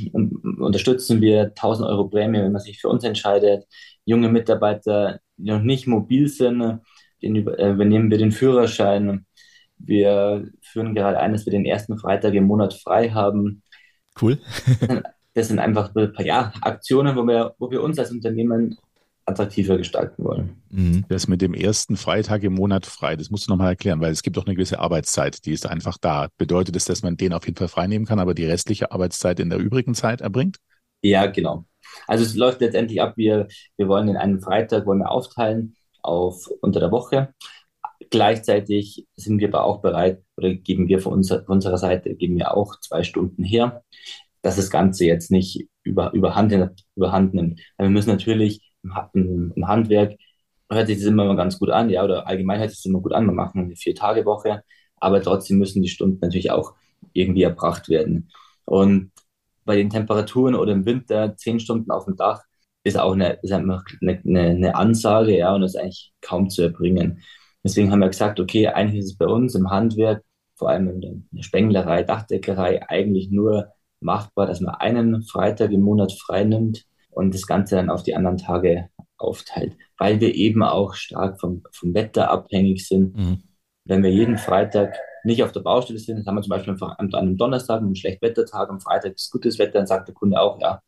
[0.59, 3.65] unterstützen wir 1000 Euro Prämie, wenn man sich für uns entscheidet.
[4.09, 6.81] Junge Mitarbeiter, die noch nicht mobil sind,
[7.21, 9.27] den äh, übernehmen wir den Führerschein.
[9.77, 13.61] Wir führen gerade ein, dass wir den ersten Freitag im Monat frei haben.
[14.19, 14.39] Cool.
[15.35, 18.77] das sind einfach ja, Aktionen, wo wir, wo wir uns als Unternehmen
[19.25, 20.55] attraktiver gestalten wollen.
[20.71, 21.05] Mhm.
[21.07, 24.23] Das mit dem ersten Freitag im Monat frei, das musst du nochmal erklären, weil es
[24.23, 26.29] gibt doch eine gewisse Arbeitszeit, die ist einfach da.
[26.39, 29.39] Bedeutet das, dass man den auf jeden Fall frei nehmen kann, aber die restliche Arbeitszeit
[29.39, 30.57] in der übrigen Zeit erbringt?
[31.03, 31.65] Ja, genau.
[32.07, 36.47] Also es läuft letztendlich ab, wir, wir wollen den einen Freitag wollen wir aufteilen auf
[36.61, 37.33] unter der Woche.
[38.09, 42.37] Gleichzeitig sind wir aber auch bereit oder geben wir von, unser, von unserer Seite geben
[42.37, 43.83] wir auch zwei Stunden her,
[44.41, 46.53] dass das Ganze jetzt nicht über, überhand,
[46.95, 47.61] überhand nimmt.
[47.77, 48.71] Wir müssen natürlich
[49.13, 50.15] im, im Handwerk
[50.71, 53.13] hört sich das immer ganz gut an, ja, oder allgemein hört sich das immer gut
[53.13, 53.25] an.
[53.25, 54.63] Wir machen eine Vier-Tage-Woche,
[54.97, 56.75] aber trotzdem müssen die Stunden natürlich auch
[57.13, 58.29] irgendwie erbracht werden.
[58.65, 59.11] Und
[59.69, 62.41] bei den Temperaturen oder im Winter zehn Stunden auf dem Dach
[62.83, 66.63] ist auch eine, ist einfach eine, eine, eine Ansage, ja, und ist eigentlich kaum zu
[66.63, 67.21] erbringen.
[67.63, 70.23] Deswegen haben wir gesagt, okay, eigentlich ist es bei uns im Handwerk,
[70.55, 73.67] vor allem in der Spenglerei, Dachdeckerei, eigentlich nur
[73.99, 78.15] machbar, dass man einen Freitag im Monat frei nimmt und das Ganze dann auf die
[78.15, 83.15] anderen Tage aufteilt, weil wir eben auch stark vom, vom Wetter abhängig sind.
[83.15, 83.43] Mhm.
[83.85, 87.13] Wenn wir jeden Freitag nicht auf der Baustelle sind, das haben wir zum Beispiel an
[87.13, 90.81] einem Donnerstag, einen Schlechtwettertag, am Freitag ist gutes Wetter, dann sagt der Kunde auch, ja,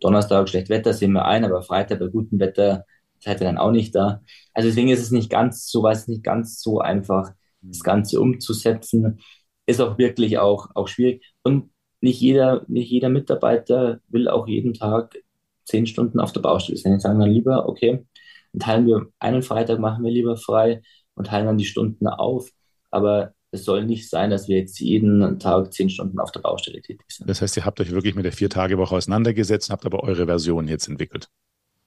[0.00, 2.84] Donnerstag schlecht Wetter sehen wir ein, aber Freitag bei gutem Wetter
[3.20, 4.22] seid ihr dann auch nicht da.
[4.54, 9.20] Also deswegen ist es nicht ganz so, was nicht ganz so einfach, das Ganze umzusetzen.
[9.66, 11.24] Ist auch wirklich auch, auch schwierig.
[11.42, 15.16] Und nicht jeder, nicht jeder Mitarbeiter will auch jeden Tag
[15.64, 16.92] zehn Stunden auf der Baustelle sind.
[16.92, 18.06] Jetzt sagen dann lieber, okay,
[18.52, 20.82] dann teilen wir einen Freitag, machen wir lieber frei
[21.14, 22.50] und teilen dann die Stunden auf.
[22.90, 26.82] Aber es soll nicht sein, dass wir jetzt jeden Tag zehn Stunden auf der Baustelle
[26.82, 27.28] tätig sind.
[27.28, 30.88] Das heißt, ihr habt euch wirklich mit der Vier-Tage-Woche auseinandergesetzt, habt aber eure Version jetzt
[30.88, 31.28] entwickelt.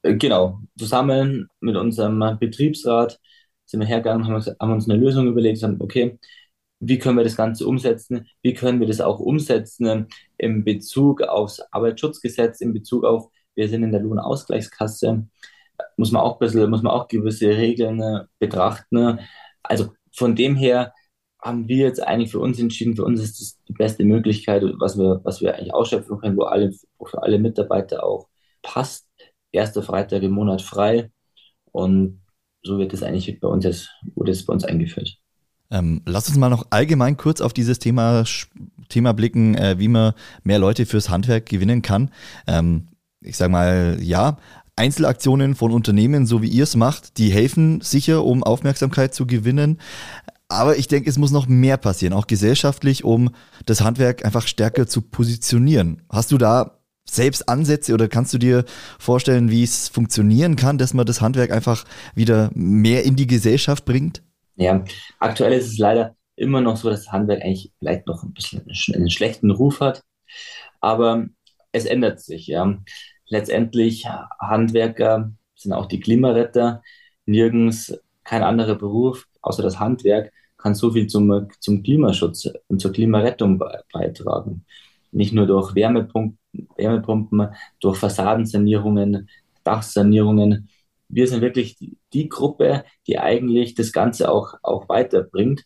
[0.02, 0.60] Äh, genau.
[0.78, 3.19] Zusammen mit unserem Betriebsrat
[3.65, 6.19] sind wir hergegangen, haben, haben uns eine Lösung überlegt, sagen, okay,
[6.80, 8.28] wie können wir das Ganze umsetzen?
[8.41, 13.84] Wie können wir das auch umsetzen in Bezug aufs Arbeitsschutzgesetz, in Bezug auf wir sind
[13.84, 15.28] in der Lohnausgleichskasse,
[15.97, 19.19] muss man auch ein bisschen, muss man auch gewisse Regeln äh, betrachten.
[19.63, 20.93] Also von dem her
[21.41, 24.97] haben wir jetzt eigentlich für uns entschieden, für uns ist das die beste Möglichkeit, was
[24.97, 26.71] wir, was wir eigentlich ausschöpfen können, wo alle,
[27.04, 28.27] für alle Mitarbeiter auch
[28.62, 29.08] passt.
[29.51, 31.12] Erster Freitag im Monat frei
[31.71, 32.21] und
[32.63, 35.17] so wird es eigentlich bei uns jetzt, wurde es bei uns eingeführt.
[35.71, 38.23] Ähm, lass uns mal noch allgemein kurz auf dieses Thema,
[38.89, 42.12] Thema blicken, äh, wie man mehr Leute fürs Handwerk gewinnen kann.
[42.45, 42.89] Ähm,
[43.21, 44.38] ich sag mal, ja,
[44.75, 49.80] Einzelaktionen von Unternehmen, so wie ihr es macht, die helfen sicher, um Aufmerksamkeit zu gewinnen.
[50.51, 53.31] Aber ich denke, es muss noch mehr passieren, auch gesellschaftlich, um
[53.65, 56.03] das Handwerk einfach stärker zu positionieren.
[56.09, 58.65] Hast du da selbst Ansätze oder kannst du dir
[58.99, 61.85] vorstellen, wie es funktionieren kann, dass man das Handwerk einfach
[62.15, 64.21] wieder mehr in die Gesellschaft bringt?
[64.55, 64.83] Ja,
[65.19, 68.61] aktuell ist es leider immer noch so, dass das Handwerk eigentlich vielleicht noch ein bisschen
[68.93, 70.03] einen schlechten Ruf hat.
[70.79, 71.25] Aber
[71.71, 72.47] es ändert sich.
[72.47, 72.77] Ja
[73.31, 74.05] letztendlich
[74.39, 76.83] Handwerker sind auch die Klimaretter.
[77.25, 80.31] Nirgends kein anderer Beruf, außer das Handwerk,
[80.62, 83.60] kann so viel zum, zum Klimaschutz und zur Klimarettung
[83.91, 84.65] beitragen.
[85.12, 86.38] Nicht nur durch Wärmepumpen,
[86.78, 89.30] Wärmepumpen durch Fassadensanierungen,
[89.63, 90.69] Dachsanierungen.
[91.10, 95.63] Wir sind wirklich die, die Gruppe, die eigentlich das Ganze auch, auch weiterbringt.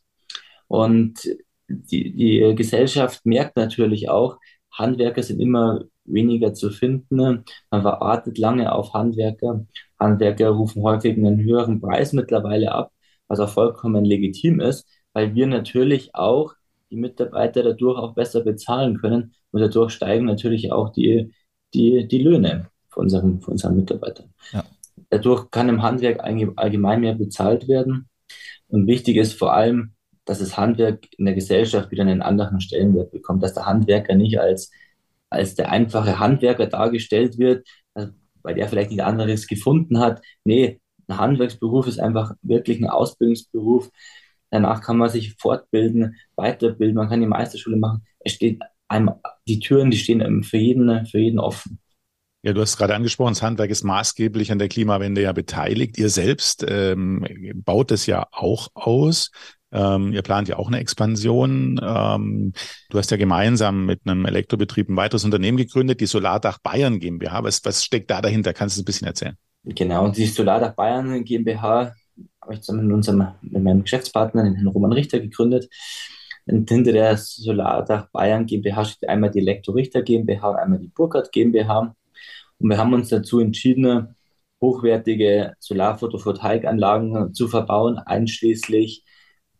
[0.67, 1.27] Und
[1.67, 4.37] die, die Gesellschaft merkt natürlich auch,
[4.71, 7.43] Handwerker sind immer weniger zu finden.
[7.71, 9.65] Man wartet lange auf Handwerker.
[9.99, 12.91] Handwerker rufen häufig einen höheren Preis mittlerweile ab,
[13.27, 16.53] was auch vollkommen legitim ist, weil wir natürlich auch
[16.91, 21.33] die Mitarbeiter dadurch auch besser bezahlen können und dadurch steigen natürlich auch die,
[21.73, 24.33] die, die Löhne von unseren, von unseren Mitarbeitern.
[24.51, 24.63] Ja.
[25.09, 28.09] Dadurch kann im Handwerk allgemein mehr bezahlt werden.
[28.67, 29.93] Und wichtig ist vor allem,
[30.25, 34.39] dass das Handwerk in der Gesellschaft wieder einen anderen Stellenwert bekommt, dass der Handwerker nicht
[34.39, 34.71] als,
[35.29, 40.21] als der einfache Handwerker dargestellt wird, weil der vielleicht nichts anderes gefunden hat.
[40.43, 43.89] Nee, ein Handwerksberuf ist einfach wirklich ein Ausbildungsberuf.
[44.51, 48.05] Danach kann man sich fortbilden, weiterbilden, man kann die Meisterschule machen.
[48.19, 49.11] Es steht einem,
[49.47, 51.79] die Türen, die stehen für jeden, für jeden offen.
[52.43, 55.97] Ja, du hast gerade angesprochen, das Handwerk ist maßgeblich an der Klimawende ja beteiligt.
[55.97, 59.31] Ihr selbst ähm, baut es ja auch aus.
[59.71, 61.81] Ähm, ihr plant ja auch eine Expansion.
[61.83, 62.53] Ähm,
[62.91, 67.43] du hast ja gemeinsam mit einem Elektrobetrieb ein weiteres Unternehmen gegründet, die Solardach Bayern GmbH.
[67.43, 68.53] Was, was steckt da dahinter?
[68.53, 69.37] Kannst du ein bisschen erzählen?
[69.67, 71.93] Genau, die Solardach Bayern GmbH
[72.41, 75.67] habe ich zusammen mit, unserem, mit meinem Geschäftspartner, den Herrn Roman Richter, gegründet.
[76.45, 80.89] Und hinter der Solardach Bayern GmbH steht einmal die Elektro Richter GmbH und einmal die
[80.89, 81.95] Burkhardt GmbH.
[82.59, 84.15] Und wir haben uns dazu entschieden,
[84.61, 89.03] hochwertige Solarphotovoltaikanlagen zu verbauen, einschließlich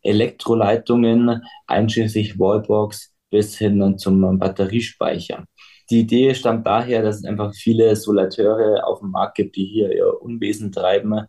[0.04, 5.46] Elektroleitungen, einschließlich Wallbox bis hin zum Batteriespeicher.
[5.90, 9.94] Die Idee stammt daher, dass es einfach viele Solateure auf dem Markt gibt, die hier
[9.94, 11.26] ihr Unwesen treiben,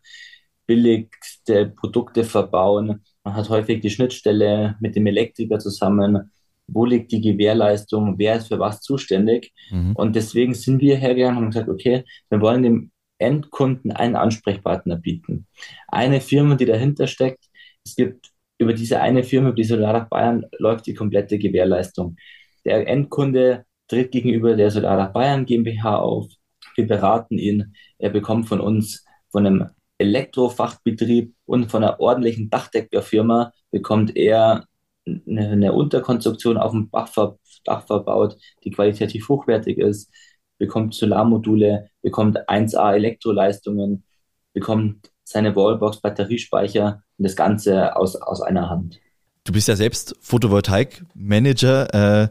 [0.67, 3.05] billigste Produkte verbauen.
[3.23, 6.31] Man hat häufig die Schnittstelle mit dem Elektriker zusammen
[6.69, 9.53] wo liegt die Gewährleistung, wer ist für was zuständig.
[9.71, 9.93] Mhm.
[9.95, 14.97] Und deswegen sind wir hergegangen und haben gesagt, okay, wir wollen dem Endkunden einen Ansprechpartner
[14.97, 15.47] bieten.
[15.89, 17.47] Eine Firma, die dahinter steckt.
[17.85, 22.17] Es gibt über diese eine Firma, über die Solardach Bayern, läuft die komplette Gewährleistung.
[22.65, 26.29] Der Endkunde tritt gegenüber der Solardach Bayern GmbH auf.
[26.75, 27.75] Wir beraten ihn.
[27.99, 34.67] Er bekommt von uns, von einem Elektrofachbetrieb und von einer ordentlichen Dachdeckerfirma, bekommt er
[35.07, 40.13] eine, eine Unterkonstruktion auf dem Dach, ver, Dach verbaut, die qualitativ hochwertig ist,
[40.59, 44.05] bekommt Solarmodule, bekommt 1A Elektroleistungen,
[44.53, 49.01] bekommt seine Wallbox, Batteriespeicher und das Ganze aus, aus einer Hand.
[49.45, 52.25] Du bist ja selbst Photovoltaik-Manager.
[52.25, 52.29] Äh,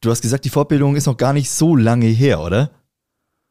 [0.00, 2.70] du hast gesagt, die Fortbildung ist noch gar nicht so lange her, oder?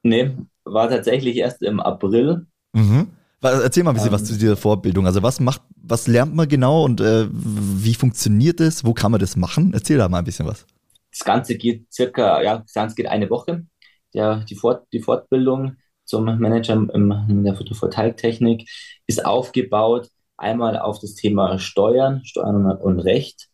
[0.03, 0.31] Nee,
[0.63, 2.45] war tatsächlich erst im April.
[2.73, 3.07] Mhm.
[3.41, 5.05] Erzähl mal ein bisschen ähm, was zu dieser Fortbildung.
[5.05, 8.83] Also was macht, was lernt man genau und äh, wie funktioniert es?
[8.85, 9.71] Wo kann man das machen?
[9.73, 10.65] Erzähl da mal ein bisschen was.
[11.11, 13.65] Das Ganze geht circa, ja, das Ganze geht eine Woche.
[14.13, 18.67] Ja, die, Fort, die Fortbildung zum Manager in der Photovoltaiktechnik
[19.05, 23.47] ist aufgebaut einmal auf das Thema Steuern, Steuern und Recht.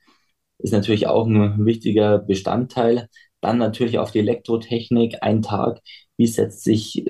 [0.61, 3.07] Ist natürlich auch ein wichtiger Bestandteil.
[3.41, 5.81] Dann natürlich auf die Elektrotechnik, ein Tag.
[6.17, 7.05] Wie setzt sich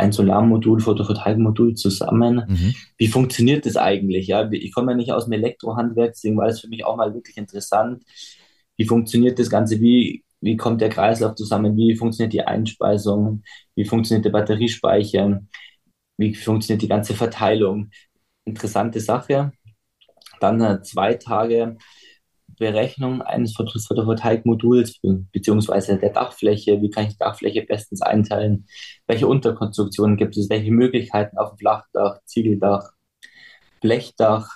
[0.00, 2.42] ein Solarmodul, Photovoltaikmodul zusammen.
[2.48, 2.74] Mhm.
[2.96, 4.26] Wie funktioniert das eigentlich?
[4.26, 7.14] Ja, ich komme ja nicht aus dem Elektrohandwerk, deswegen war das für mich auch mal
[7.14, 8.02] wirklich interessant.
[8.76, 9.80] Wie funktioniert das Ganze?
[9.80, 11.76] Wie, wie kommt der Kreislauf zusammen?
[11.76, 13.42] Wie funktioniert die Einspeisung?
[13.74, 15.42] Wie funktioniert der Batteriespeicher?
[16.16, 17.90] Wie funktioniert die ganze Verteilung?
[18.44, 19.52] Interessante Sache.
[20.40, 21.76] Dann äh, zwei Tage
[22.60, 25.00] Berechnung eines Photovoltaikmoduls
[25.32, 28.66] beziehungsweise der Dachfläche, wie kann ich die Dachfläche bestens einteilen,
[29.06, 32.90] welche Unterkonstruktionen gibt es, welche Möglichkeiten auf dem Flachdach, Ziegeldach,
[33.80, 34.48] Blechdach,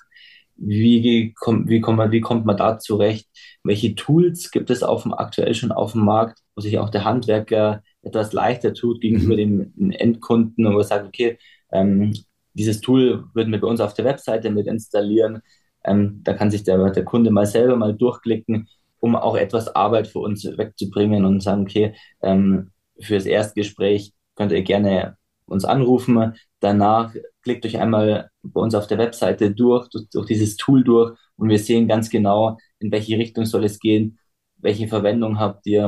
[0.56, 3.26] wie, kommt, wie, kommt man, wie kommt man da zurecht,
[3.64, 7.04] welche Tools gibt es auf dem, aktuell schon auf dem Markt, wo sich auch der
[7.04, 9.72] Handwerker etwas leichter tut gegenüber mhm.
[9.76, 11.38] den Endkunden und wo er sagt, okay,
[11.72, 12.12] ähm,
[12.52, 15.40] dieses Tool würden wir bei uns auf der Webseite mit installieren,
[15.84, 18.68] ähm, da kann sich der, der Kunde mal selber mal durchklicken,
[19.00, 24.52] um auch etwas Arbeit für uns wegzubringen und sagen, okay, ähm, für das Erstgespräch könnt
[24.52, 25.16] ihr gerne
[25.46, 26.34] uns anrufen.
[26.60, 31.16] Danach klickt euch einmal bei uns auf der Webseite durch, durch, durch dieses Tool durch
[31.36, 34.18] und wir sehen ganz genau, in welche Richtung soll es gehen,
[34.56, 35.84] welche Verwendung habt ihr.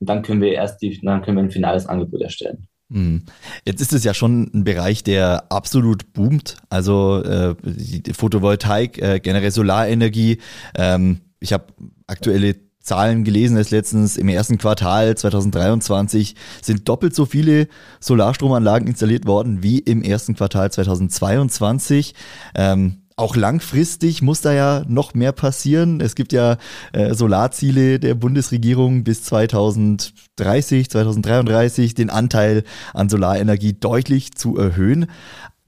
[0.00, 2.68] Und dann können wir erst die, dann können wir ein finales Angebot erstellen.
[2.90, 3.22] Hm.
[3.64, 6.56] Jetzt ist es ja schon ein Bereich, der absolut boomt.
[6.68, 10.38] Also äh, die Photovoltaik, äh, generell Solarenergie.
[10.74, 11.66] Ähm, ich habe
[12.06, 14.16] aktuelle Zahlen gelesen erst letztens.
[14.18, 17.68] Im ersten Quartal 2023 sind doppelt so viele
[17.98, 22.14] Solarstromanlagen installiert worden wie im ersten Quartal 2022.
[22.54, 26.00] Ähm, auch langfristig muss da ja noch mehr passieren.
[26.00, 26.56] Es gibt ja
[26.92, 35.06] äh, Solarziele der Bundesregierung bis 2030, 2033, den Anteil an Solarenergie deutlich zu erhöhen.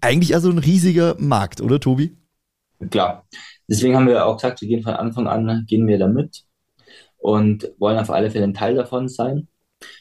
[0.00, 2.16] Eigentlich also ein riesiger Markt, oder Tobi?
[2.90, 3.24] Klar.
[3.68, 6.44] Deswegen haben wir auch gesagt, wir gehen von Anfang an, gehen wir da mit
[7.18, 9.48] und wollen auf alle Fälle ein Teil davon sein.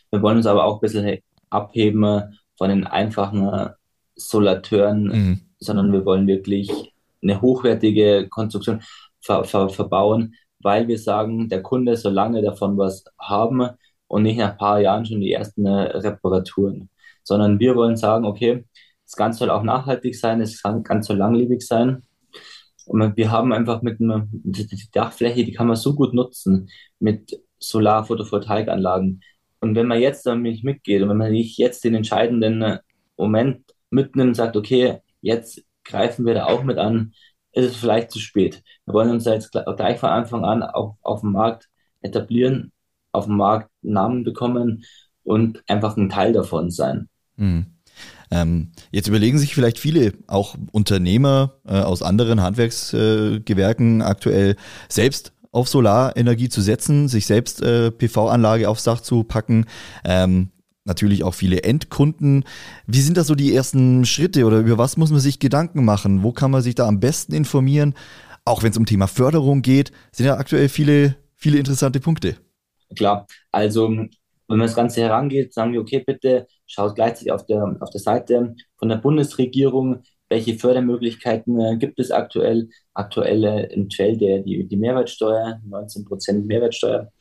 [0.10, 3.69] Wir wollen uns aber auch ein bisschen abheben von den einfachen
[4.15, 5.41] Solateuren, mhm.
[5.60, 6.94] sondern wir wollen wirklich
[7.25, 8.81] eine hochwertige Konstruktion
[9.21, 13.69] ver, ver, verbauen, weil wir sagen, der Kunde, solange davon was haben,
[14.07, 16.89] und nicht nach ein paar Jahren schon die ersten äh, Reparaturen,
[17.23, 18.65] sondern wir wollen sagen, okay,
[19.03, 22.03] das Ganze soll auch nachhaltig sein, es kann ganz so langlebig sein.
[22.85, 24.27] Und wir haben einfach mit einer
[24.93, 29.21] Dachfläche, die kann man so gut nutzen mit Solar-Photovoltaikanlagen.
[29.59, 32.79] Und wenn man jetzt damit mitgeht und wenn man nicht jetzt den entscheidenden äh,
[33.17, 37.13] Moment mitnimmt und sagt, okay, jetzt greifen wir da auch mit an,
[37.53, 38.63] ist es vielleicht zu spät.
[38.85, 41.69] Wir wollen uns jetzt gleich von Anfang an auch auf dem Markt
[42.01, 42.71] etablieren,
[43.11, 44.83] auf dem Markt Namen bekommen
[45.23, 47.07] und einfach ein Teil davon sein.
[47.37, 47.67] Mhm.
[48.31, 54.55] Ähm, jetzt überlegen sich vielleicht viele, auch Unternehmer äh, aus anderen Handwerksgewerken äh, aktuell
[54.89, 59.65] selbst auf Solarenergie zu setzen, sich selbst äh, PV-Anlage aufs Dach zu packen.
[60.03, 60.49] Ähm,
[60.85, 62.45] natürlich auch viele Endkunden.
[62.87, 66.23] Wie sind da so die ersten Schritte oder über was muss man sich Gedanken machen?
[66.23, 67.95] Wo kann man sich da am besten informieren?
[68.45, 72.35] Auch wenn es um Thema Förderung geht, sind ja aktuell viele, viele interessante Punkte.
[72.95, 74.09] Klar, also wenn
[74.47, 78.55] man das Ganze herangeht, sagen wir, okay, bitte schaut gleichzeitig auf der, auf der Seite
[78.77, 82.69] von der Bundesregierung, welche Fördermöglichkeiten äh, gibt es aktuell.
[82.93, 87.11] Aktuell äh, entfällt der, die, die Mehrwertsteuer, 19% Mehrwertsteuer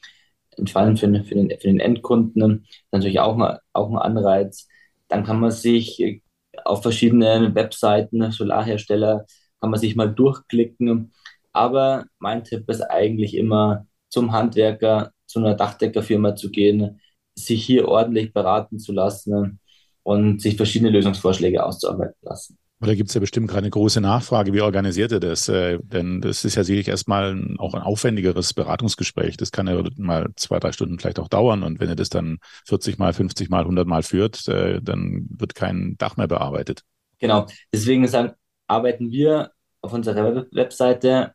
[0.58, 2.66] entfallen für, für, den, für den Endkunden.
[2.92, 3.38] Natürlich auch,
[3.72, 4.68] auch ein Anreiz.
[5.08, 6.20] Dann kann man sich äh,
[6.64, 9.26] auf verschiedene Webseiten, Solarhersteller,
[9.60, 11.12] kann man sich mal durchklicken.
[11.52, 17.00] Aber mein Tipp ist eigentlich immer zum Handwerker, zu einer Dachdeckerfirma zu gehen,
[17.34, 19.60] sich hier ordentlich beraten zu lassen
[20.02, 22.58] und sich verschiedene Lösungsvorschläge auszuarbeiten lassen.
[22.84, 25.48] Oder gibt es ja bestimmt gerade eine große Nachfrage, wie organisiert ihr das?
[25.48, 29.38] Äh, denn das ist ja sicherlich erstmal auch ein aufwendigeres Beratungsgespräch.
[29.38, 31.62] Das kann ja mal zwei, drei Stunden vielleicht auch dauern.
[31.62, 35.54] Und wenn ihr das dann 40 mal, 50 mal, 100 mal führt, äh, dann wird
[35.54, 36.82] kein Dach mehr bearbeitet.
[37.20, 37.46] Genau.
[37.72, 38.32] Deswegen sagen,
[38.66, 41.32] arbeiten wir auf unserer Webseite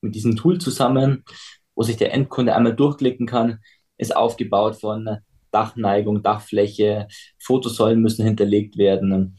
[0.00, 1.24] mit diesem Tool zusammen,
[1.74, 3.58] wo sich der Endkunde einmal durchklicken kann,
[3.98, 5.18] ist aufgebaut von
[5.50, 7.06] Dachneigung, Dachfläche,
[7.38, 9.36] Fotosäulen müssen hinterlegt werden.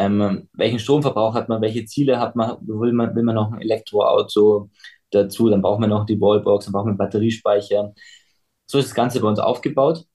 [0.00, 3.60] Ähm, welchen Stromverbrauch hat man, welche Ziele hat man, will man, will man noch ein
[3.60, 4.70] Elektroauto
[5.10, 7.92] dazu, dann braucht man noch die Wallbox, dann braucht man Batteriespeicher.
[8.66, 10.06] So ist das Ganze bei uns aufgebaut.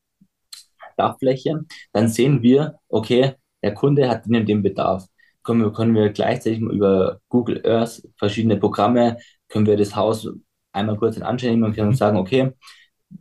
[0.97, 1.65] Dachfläche.
[1.93, 5.05] Dann sehen wir, okay, der Kunde hat den, den Bedarf.
[5.43, 9.17] Können wir, können wir gleichzeitig über Google Earth verschiedene Programme,
[9.49, 10.27] können wir das Haus
[10.71, 12.53] einmal kurz in Anschau nehmen und können sagen, okay,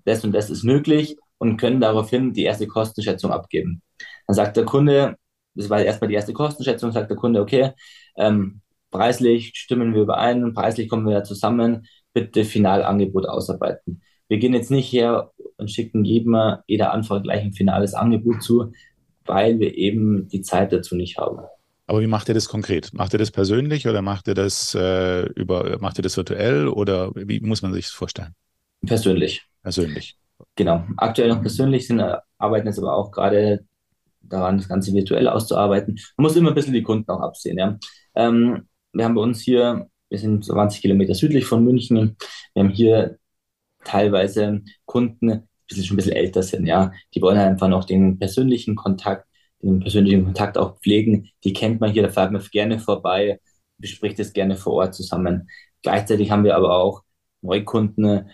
[0.05, 3.83] das und das ist möglich und können daraufhin die erste Kostenschätzung abgeben.
[4.27, 5.16] Dann sagt der Kunde,
[5.54, 7.72] das war erstmal die erste Kostenschätzung, sagt der Kunde, okay,
[8.16, 14.02] ähm, preislich stimmen wir überein, preislich kommen wir ja zusammen, bitte Finalangebot ausarbeiten.
[14.28, 16.36] Wir gehen jetzt nicht her und schicken jedem,
[16.66, 18.72] jeder Anfrage gleich ein finales Angebot zu,
[19.26, 21.40] weil wir eben die Zeit dazu nicht haben.
[21.86, 22.94] Aber wie macht ihr das konkret?
[22.94, 27.10] Macht ihr das persönlich oder macht ihr das äh, über, macht ihr das virtuell oder
[27.14, 28.34] wie muss man sich das vorstellen?
[28.86, 29.42] Persönlich.
[29.62, 30.16] Persönlich.
[30.56, 30.84] Genau.
[30.96, 32.02] Aktuell noch persönlich sind,
[32.38, 33.64] arbeiten jetzt aber auch gerade
[34.28, 35.98] daran, das Ganze virtuell auszuarbeiten.
[36.16, 37.58] Man muss immer ein bisschen die Kunden auch absehen.
[37.58, 37.78] Ja.
[38.14, 42.16] Ähm, wir haben bei uns hier, wir sind 20 Kilometer südlich von München.
[42.54, 43.18] Wir haben hier
[43.84, 46.66] teilweise Kunden, die schon ein bisschen älter sind.
[46.66, 46.92] Ja.
[47.14, 49.26] Die wollen einfach noch den persönlichen Kontakt,
[49.62, 51.30] den persönlichen Kontakt auch pflegen.
[51.44, 53.40] Die kennt man hier, da fährt man gerne vorbei,
[53.78, 55.48] bespricht es gerne vor Ort zusammen.
[55.82, 57.02] Gleichzeitig haben wir aber auch
[57.42, 58.30] Neukunden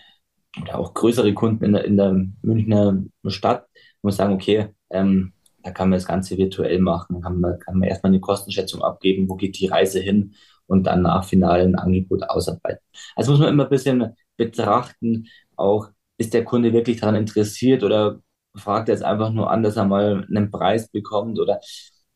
[0.61, 3.67] oder auch größere Kunden in der, in der Münchner Stadt,
[4.01, 7.77] wo man sagen, okay, ähm, da kann man das Ganze virtuell machen, kann man, kann
[7.77, 10.33] man erstmal eine Kostenschätzung abgeben, wo geht die Reise hin
[10.67, 12.81] und dann nach Finale ein Angebot ausarbeiten.
[13.15, 18.19] Also muss man immer ein bisschen betrachten, auch ist der Kunde wirklich daran interessiert oder
[18.55, 21.59] fragt er jetzt einfach nur an, dass er mal einen Preis bekommt oder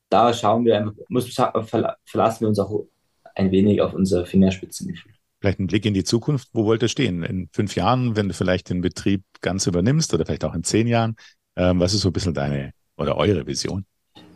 [0.10, 1.34] da schauen wir muss,
[2.06, 2.86] verlassen wir uns auch
[3.36, 5.14] ein wenig auf unser Fingerspitzengefühl.
[5.42, 6.50] Vielleicht ein Blick in die Zukunft.
[6.54, 7.24] Wo wollt ihr stehen?
[7.24, 10.88] In fünf Jahren, wenn du vielleicht den Betrieb ganz übernimmst oder vielleicht auch in zehn
[10.88, 11.16] Jahren?
[11.56, 13.86] Ähm, was ist so ein bisschen deine oder eure Vision?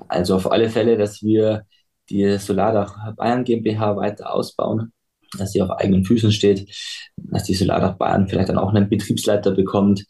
[0.07, 1.65] Also auf alle Fälle, dass wir
[2.09, 4.91] die Solardach Bayern GmbH weiter ausbauen,
[5.37, 6.69] dass sie auf eigenen Füßen steht,
[7.15, 10.05] dass die Solardach Bayern vielleicht dann auch einen Betriebsleiter bekommt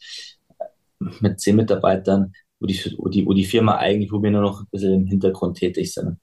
[1.20, 4.62] mit zehn Mitarbeitern, wo die, wo die, wo die Firma eigentlich, wo wir nur noch
[4.62, 6.18] ein bisschen im Hintergrund tätig sind.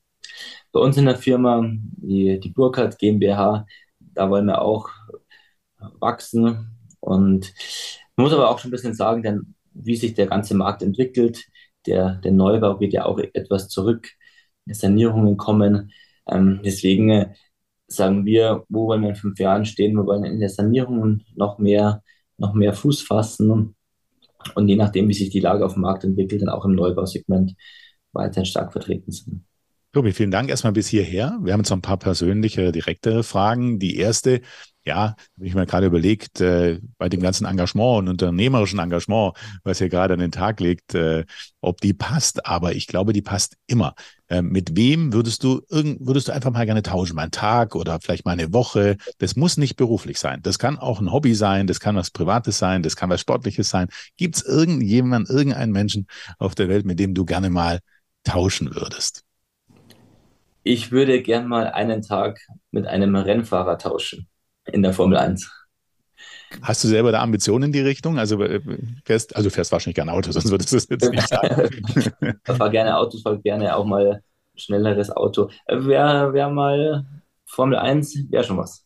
[0.72, 3.66] Bei uns in der Firma, die, die Burkhardt GmbH,
[4.00, 4.90] da wollen wir auch
[6.00, 6.68] wachsen
[7.00, 7.54] und
[8.16, 11.46] muss aber auch schon ein bisschen sagen, denn wie sich der ganze Markt entwickelt,
[11.88, 14.10] der, der Neubau geht ja auch etwas zurück,
[14.66, 15.92] Sanierungen kommen.
[16.28, 17.34] Ähm, deswegen äh,
[17.88, 19.96] sagen wir, wo wollen wir in fünf Jahren stehen?
[19.96, 22.04] Wir wollen in der Sanierung noch mehr,
[22.38, 23.76] noch mehr Fuß fassen
[24.56, 27.56] und je nachdem, wie sich die Lage auf dem Markt entwickelt, dann auch im Neubausegment
[28.14, 29.44] weiterhin stark vertreten sind.
[29.94, 31.40] Tobi, vielen Dank erstmal bis hierher.
[31.42, 33.80] Wir haben jetzt noch ein paar persönliche, direktere Fragen.
[33.80, 34.42] Die erste,
[34.88, 39.34] Ja, wenn ich mir gerade überlegt, äh, bei dem ganzen Engagement und unternehmerischen Engagement,
[39.66, 41.26] was ihr gerade an den Tag legt, äh,
[41.60, 42.46] ob die passt.
[42.46, 43.96] Aber ich glaube, die passt immer.
[44.30, 47.18] Äh, mit wem würdest du irgend, würdest du einfach mal gerne tauschen?
[47.18, 48.96] Mal einen Tag oder vielleicht mal eine Woche?
[49.18, 50.40] Das muss nicht beruflich sein.
[50.42, 53.68] Das kann auch ein Hobby sein, das kann was Privates sein, das kann was Sportliches
[53.68, 53.90] sein.
[54.16, 56.08] Gibt es irgendjemanden, irgendeinen Menschen
[56.40, 57.80] auf der Welt, mit dem du gerne mal
[58.24, 59.26] tauschen würdest?
[60.64, 62.40] Ich würde gern mal einen Tag
[62.72, 64.30] mit einem Rennfahrer tauschen
[64.72, 65.50] in der Formel 1.
[66.62, 68.18] Hast du selber da Ambitionen in die Richtung?
[68.18, 68.62] Also äh,
[69.04, 71.70] fährst, also fährst wahrscheinlich gerne Auto, sonst würdest du es jetzt nicht sagen.
[72.22, 74.22] ich fahre gerne Autos, fahre gerne auch mal ein
[74.56, 75.50] schnelleres Auto.
[75.68, 77.06] Wäre wär mal
[77.46, 78.86] Formel 1, wäre schon was.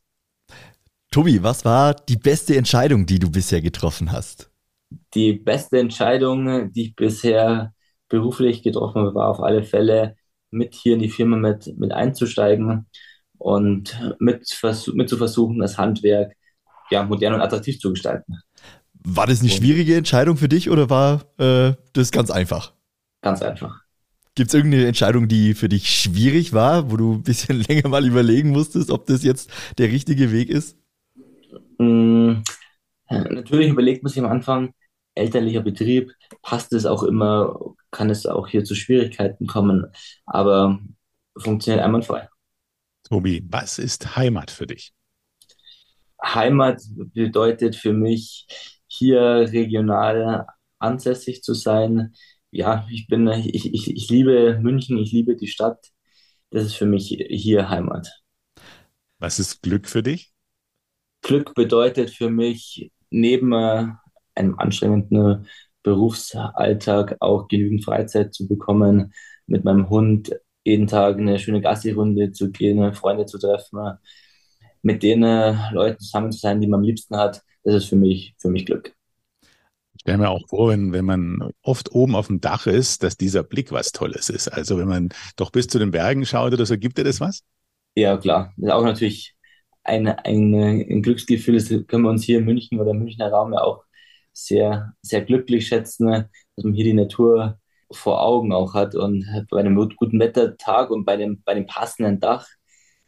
[1.12, 4.50] Tobi, was war die beste Entscheidung, die du bisher getroffen hast?
[5.14, 7.74] Die beste Entscheidung, die ich bisher
[8.08, 10.16] beruflich getroffen habe, war auf alle Fälle,
[10.52, 12.88] mit hier in die Firma mit, mit einzusteigen
[13.42, 14.60] und mit,
[14.94, 16.34] mit zu versuchen, das Handwerk
[16.92, 18.38] ja, modern und attraktiv zu gestalten.
[19.04, 22.74] War das eine schwierige Entscheidung für dich oder war äh, das ganz einfach?
[23.22, 23.82] Ganz einfach.
[24.36, 28.06] Gibt es irgendeine Entscheidung, die für dich schwierig war, wo du ein bisschen länger mal
[28.06, 30.78] überlegen musstest, ob das jetzt der richtige Weg ist?
[31.80, 32.44] Mm,
[33.10, 34.74] natürlich überlegt man sich am Anfang,
[35.16, 36.12] elterlicher Betrieb,
[36.44, 39.88] passt es auch immer, kann es auch hier zu Schwierigkeiten kommen,
[40.26, 40.80] aber
[41.38, 42.30] funktioniert einwandfrei.
[43.12, 44.94] Tobi, was ist Heimat für dich?
[46.24, 46.82] Heimat
[47.14, 48.48] bedeutet für mich,
[48.88, 49.20] hier
[49.52, 50.46] regional
[50.80, 52.14] ansässig zu sein.
[52.52, 55.90] Ja, ich bin, ich, ich, ich liebe München, ich liebe die Stadt.
[56.52, 58.22] Das ist für mich hier Heimat.
[59.20, 60.32] Was ist Glück für dich?
[61.22, 63.88] Glück bedeutet für mich neben äh,
[64.36, 65.50] einem anstrengenden
[65.84, 69.14] Berufsalltag auch genügend Freizeit zu bekommen,
[69.48, 70.32] mit meinem Hund
[70.64, 73.98] jeden Tag eine schöne Gassi-Runde zu gehen, Freunde zu treffen,
[74.82, 78.36] mit den Leuten zusammen zu sein, die man am liebsten hat, das ist für mich,
[78.40, 78.94] für mich Glück.
[79.94, 83.18] Ich stelle mir auch vor, wenn, wenn man oft oben auf dem Dach ist, dass
[83.18, 84.48] dieser Blick was Tolles ist.
[84.48, 87.44] Also wenn man doch bis zu den Bergen schaut oder so, gibt dir das was?
[87.96, 88.54] Ja, klar.
[88.58, 89.36] Das ist auch natürlich
[89.84, 91.56] ein, ein, ein Glücksgefühl.
[91.56, 93.84] Das können wir uns hier in München oder im Münchner Raum ja auch
[94.34, 97.60] sehr, sehr glücklich schätzen, dass man hier die Natur
[97.92, 102.20] vor Augen auch hat und bei einem guten Wettertag und bei dem, bei dem passenden
[102.20, 102.48] Dach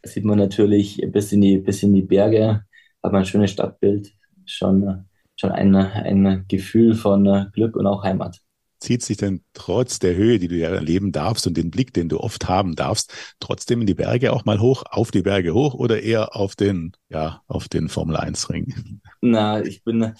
[0.02, 2.64] sieht man natürlich bis in die, bis in die Berge,
[3.02, 4.12] hat man ein schönes Stadtbild,
[4.44, 5.06] schon,
[5.36, 8.40] schon ein, ein Gefühl von Glück und auch Heimat.
[8.80, 12.10] Zieht sich denn trotz der Höhe, die du ja erleben darfst und den Blick, den
[12.10, 15.72] du oft haben darfst, trotzdem in die Berge auch mal hoch, auf die Berge hoch
[15.72, 19.00] oder eher auf den, ja, auf den Formel 1 Ring?
[19.22, 20.12] Na, ich bin,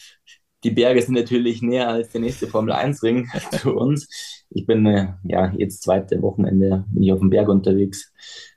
[0.64, 4.42] die Berge sind natürlich näher als der nächste Formel 1 Ring für uns.
[4.50, 4.86] Ich bin,
[5.22, 8.12] ja, jetzt zweite Wochenende bin ich auf dem Berg unterwegs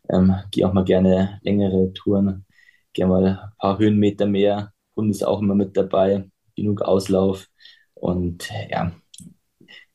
[0.10, 2.46] ähm, gehe auch mal gerne längere Touren,
[2.94, 4.74] gehe mal ein paar Höhenmeter mehr.
[4.96, 7.48] Hund ist auch immer mit dabei, genug Auslauf
[7.94, 8.92] und ja,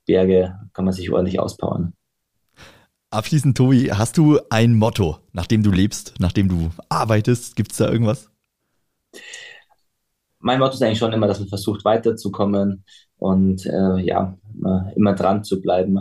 [0.06, 1.94] Berge kann man sich ordentlich auspowern.
[3.10, 7.56] Abschließend, Tobi, hast du ein Motto, nach dem du lebst, nach dem du arbeitest?
[7.56, 8.30] Gibt es da irgendwas?
[10.42, 12.84] Mein Motto ist eigentlich schon immer, dass man versucht weiterzukommen
[13.16, 14.36] und äh, ja,
[14.94, 16.00] immer dran zu bleiben,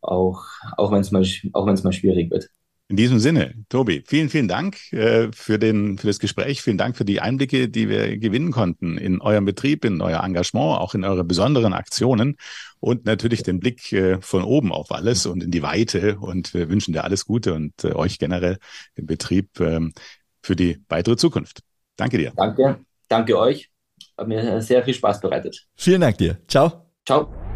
[0.00, 0.42] auch,
[0.76, 2.48] auch wenn es mal, mal schwierig wird.
[2.88, 6.60] In diesem Sinne, Tobi, vielen, vielen Dank äh, für, den, für das Gespräch.
[6.60, 10.78] Vielen Dank für die Einblicke, die wir gewinnen konnten in eurem Betrieb, in euer Engagement,
[10.78, 12.36] auch in eure besonderen Aktionen
[12.80, 16.18] und natürlich den Blick äh, von oben auf alles und in die Weite.
[16.20, 18.58] Und wir wünschen dir alles Gute und äh, euch generell
[18.96, 19.94] im Betrieb ähm,
[20.42, 21.60] für die weitere Zukunft.
[21.96, 22.32] Danke dir.
[22.36, 23.70] Danke, danke euch.
[24.16, 25.66] Hat mir sehr viel Spaß bereitet.
[25.76, 26.38] Vielen Dank dir.
[26.46, 26.90] Ciao.
[27.04, 27.53] Ciao.